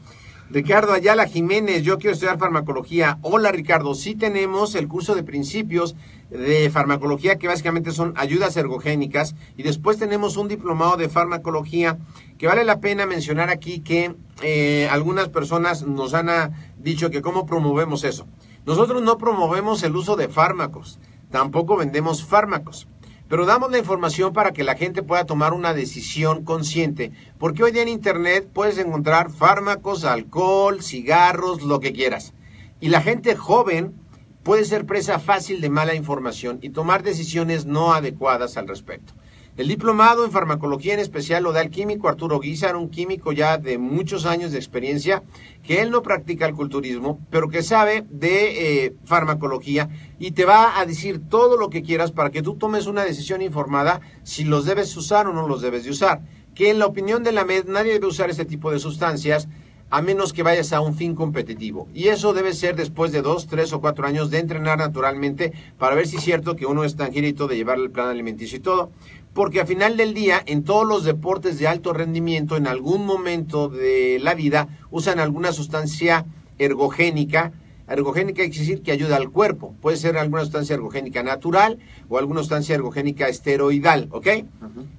[0.49, 3.19] Ricardo Ayala Jiménez, yo quiero estudiar farmacología.
[3.21, 5.95] Hola Ricardo, sí tenemos el curso de principios
[6.31, 11.99] de farmacología que básicamente son ayudas ergogénicas y después tenemos un diplomado de farmacología
[12.39, 17.21] que vale la pena mencionar aquí que eh, algunas personas nos han ah, dicho que
[17.21, 18.25] cómo promovemos eso.
[18.69, 20.99] Nosotros no promovemos el uso de fármacos,
[21.31, 22.87] tampoco vendemos fármacos.
[23.27, 27.71] Pero damos la información para que la gente pueda tomar una decisión consciente, porque hoy
[27.71, 32.35] día en Internet puedes encontrar fármacos, alcohol, cigarros, lo que quieras.
[32.79, 33.95] Y la gente joven
[34.43, 39.13] puede ser presa fácil de mala información y tomar decisiones no adecuadas al respecto.
[39.59, 43.57] El diplomado en farmacología en especial lo da el químico Arturo Guizar, un químico ya
[43.57, 45.21] de muchos años de experiencia,
[45.63, 50.79] que él no practica el culturismo, pero que sabe de eh, farmacología y te va
[50.79, 54.63] a decir todo lo que quieras para que tú tomes una decisión informada si los
[54.63, 56.21] debes usar o no los debes de usar.
[56.55, 59.49] Que en la opinión de la MED nadie debe usar ese tipo de sustancias
[59.91, 61.87] a menos que vayas a un fin competitivo.
[61.93, 65.95] Y eso debe ser después de dos, tres o cuatro años de entrenar naturalmente para
[65.95, 68.61] ver si es cierto que uno es tan girito de llevar el plan alimenticio y
[68.61, 68.91] todo.
[69.33, 73.69] Porque al final del día, en todos los deportes de alto rendimiento, en algún momento
[73.69, 76.25] de la vida, usan alguna sustancia
[76.57, 77.51] ergogénica.
[77.87, 79.75] Ergogénica quiere decir que ayuda al cuerpo.
[79.81, 84.27] Puede ser alguna sustancia ergogénica natural o alguna sustancia ergogénica esteroidal, ¿ok?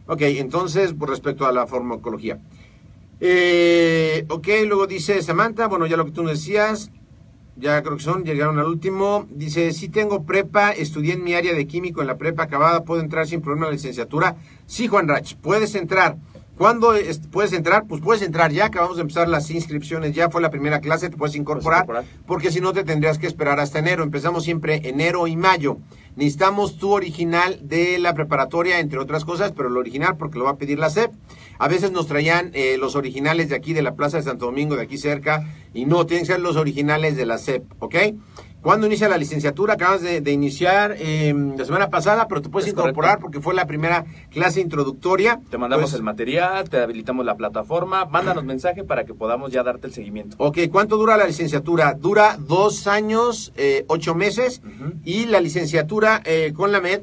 [0.06, 2.38] Ok, entonces, por respecto a la farmacología.
[3.20, 6.90] Eh, ok, luego dice Samantha, bueno, ya lo que tú decías,
[7.56, 9.26] ya creo que son, llegaron al último.
[9.30, 13.00] Dice, sí tengo prepa, estudié en mi área de químico en la prepa acabada, ¿puedo
[13.00, 14.36] entrar sin problema a la licenciatura?
[14.66, 16.16] Sí, Juan Rach, puedes entrar.
[16.56, 17.86] ¿Cuándo es- puedes entrar?
[17.86, 21.16] Pues puedes entrar ya, acabamos de empezar las inscripciones, ya fue la primera clase, te
[21.16, 22.04] puedes incorporar, incorporar.
[22.26, 24.02] porque si no te tendrías que esperar hasta enero.
[24.02, 25.78] Empezamos siempre enero y mayo.
[26.16, 30.52] Necesitamos tu original de la preparatoria, entre otras cosas, pero el original porque lo va
[30.52, 31.12] a pedir la SEP.
[31.58, 34.76] A veces nos traían eh, los originales de aquí de la Plaza de Santo Domingo,
[34.76, 37.96] de aquí cerca, y no, tienen que ser los originales de la SEP, ¿ok?
[38.62, 39.74] ¿Cuándo inicia la licenciatura?
[39.74, 43.22] Acabas de, de iniciar eh, la semana pasada, pero te puedes Es incorporar correcto.
[43.22, 45.40] porque fue la primera clase introductoria.
[45.50, 49.62] Te mandamos Pues, el material, te habilitamos la plataforma, mándanos mensaje para que podamos ya
[49.62, 50.36] darte el seguimiento.
[50.38, 51.94] Ok, ¿cuánto dura la licenciatura?
[51.94, 54.60] Dura dos años, eh, ocho meses,
[55.04, 57.00] y la licenciatura eh, con la MED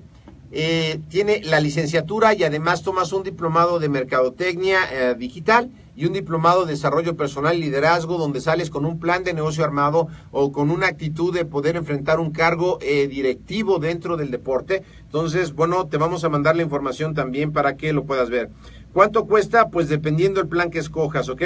[0.52, 6.14] eh, tiene la licenciatura y además tomas un diplomado de mercadotecnia eh, digital y un
[6.14, 10.52] diplomado de desarrollo personal y liderazgo donde sales con un plan de negocio armado o
[10.52, 14.84] con una actitud de poder enfrentar un cargo eh, directivo dentro del deporte.
[15.02, 18.52] Entonces, bueno, te vamos a mandar la información también para que lo puedas ver.
[18.94, 19.70] ¿Cuánto cuesta?
[19.70, 21.42] Pues dependiendo del plan que escojas, ¿ok?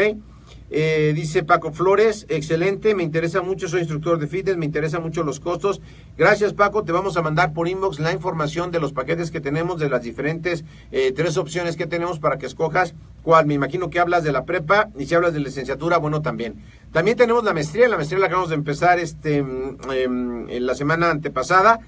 [0.73, 5.21] Eh, dice Paco Flores, excelente, me interesa mucho, soy instructor de fitness, me interesan mucho
[5.21, 5.81] los costos.
[6.17, 9.81] Gracias Paco, te vamos a mandar por inbox la información de los paquetes que tenemos,
[9.81, 10.63] de las diferentes
[10.93, 13.47] eh, tres opciones que tenemos para que escojas cuál.
[13.47, 16.63] Me imagino que hablas de la prepa y si hablas de licenciatura, bueno, también.
[16.93, 20.75] También tenemos la maestría, la maestría la acabamos de empezar este, mm, em, en la
[20.75, 21.81] semana antepasada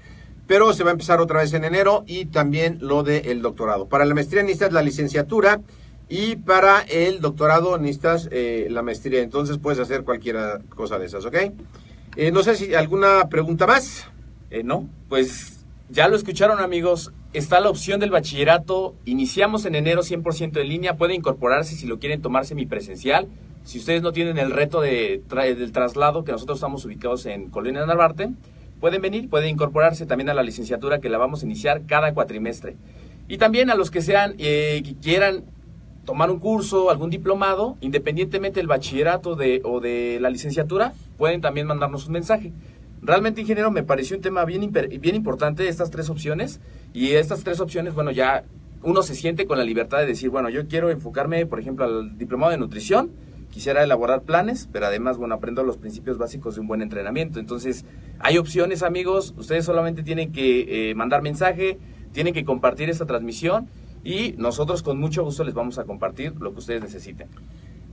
[0.46, 3.88] pero se va a empezar otra vez en enero y también lo del doctorado.
[3.88, 5.62] Para la maestría necesitas la licenciatura
[6.08, 9.22] y para el doctorado necesitas eh, la maestría.
[9.22, 10.36] Entonces puedes hacer cualquier
[10.74, 11.36] cosa de esas, ¿ok?
[12.16, 14.06] Eh, no sé si alguna pregunta más.
[14.50, 20.02] Eh, no, pues ya lo escucharon amigos, está la opción del bachillerato, iniciamos en enero
[20.02, 23.26] 100% en línea, puede incorporarse si lo quieren tomar semipresencial,
[23.64, 27.84] si ustedes no tienen el reto de del traslado, que nosotros estamos ubicados en Colonia
[27.84, 28.30] Narvarte,
[28.80, 32.76] pueden venir, pueden incorporarse también a la licenciatura que la vamos a iniciar cada cuatrimestre.
[33.26, 35.44] Y también a los que sean, eh, que quieran
[36.04, 41.66] tomar un curso, algún diplomado, independientemente del bachillerato de, o de la licenciatura, pueden también
[41.66, 42.52] mandarnos un mensaje.
[43.02, 46.60] Realmente, ingeniero, me pareció un tema bien, bien importante estas tres opciones.
[46.94, 48.44] Y estas tres opciones, bueno, ya
[48.82, 52.16] uno se siente con la libertad de decir, bueno, yo quiero enfocarme, por ejemplo, al
[52.16, 53.10] diplomado de nutrición,
[53.50, 57.40] quisiera elaborar planes, pero además, bueno, aprendo los principios básicos de un buen entrenamiento.
[57.40, 57.84] Entonces,
[58.20, 61.78] hay opciones, amigos, ustedes solamente tienen que eh, mandar mensaje,
[62.12, 63.68] tienen que compartir esta transmisión
[64.04, 67.28] y nosotros con mucho gusto les vamos a compartir lo que ustedes necesiten.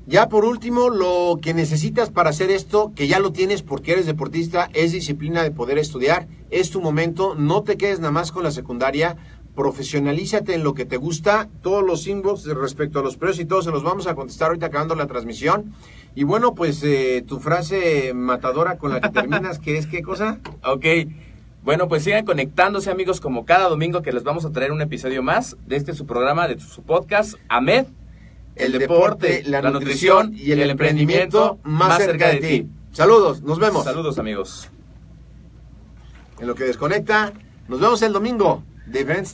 [0.07, 4.07] Ya por último, lo que necesitas para hacer esto, que ya lo tienes porque eres
[4.07, 6.27] deportista, es disciplina de poder estudiar.
[6.49, 9.15] Es tu momento, no te quedes nada más con la secundaria,
[9.55, 11.49] profesionalízate en lo que te gusta.
[11.61, 14.65] Todos los inbox respecto a los precios y todo se los vamos a contestar ahorita
[14.65, 15.73] acabando la transmisión.
[16.15, 20.39] Y bueno, pues eh, tu frase matadora con la que terminas, que es qué cosa?
[20.65, 20.85] Ok,
[21.63, 25.21] bueno, pues sigan conectándose amigos como cada domingo que les vamos a traer un episodio
[25.21, 27.85] más de este su programa, de su podcast, AMED,
[28.55, 32.67] El, deporte, la, nutrición y el, emprendimiento más cerca de ti.
[32.91, 33.83] Saludos, nos vemos.
[33.83, 34.69] Saludos amigos.
[36.39, 37.31] En lo que desconecta,
[37.67, 38.63] nos vemos el domingo.
[38.87, 39.33] Diferentes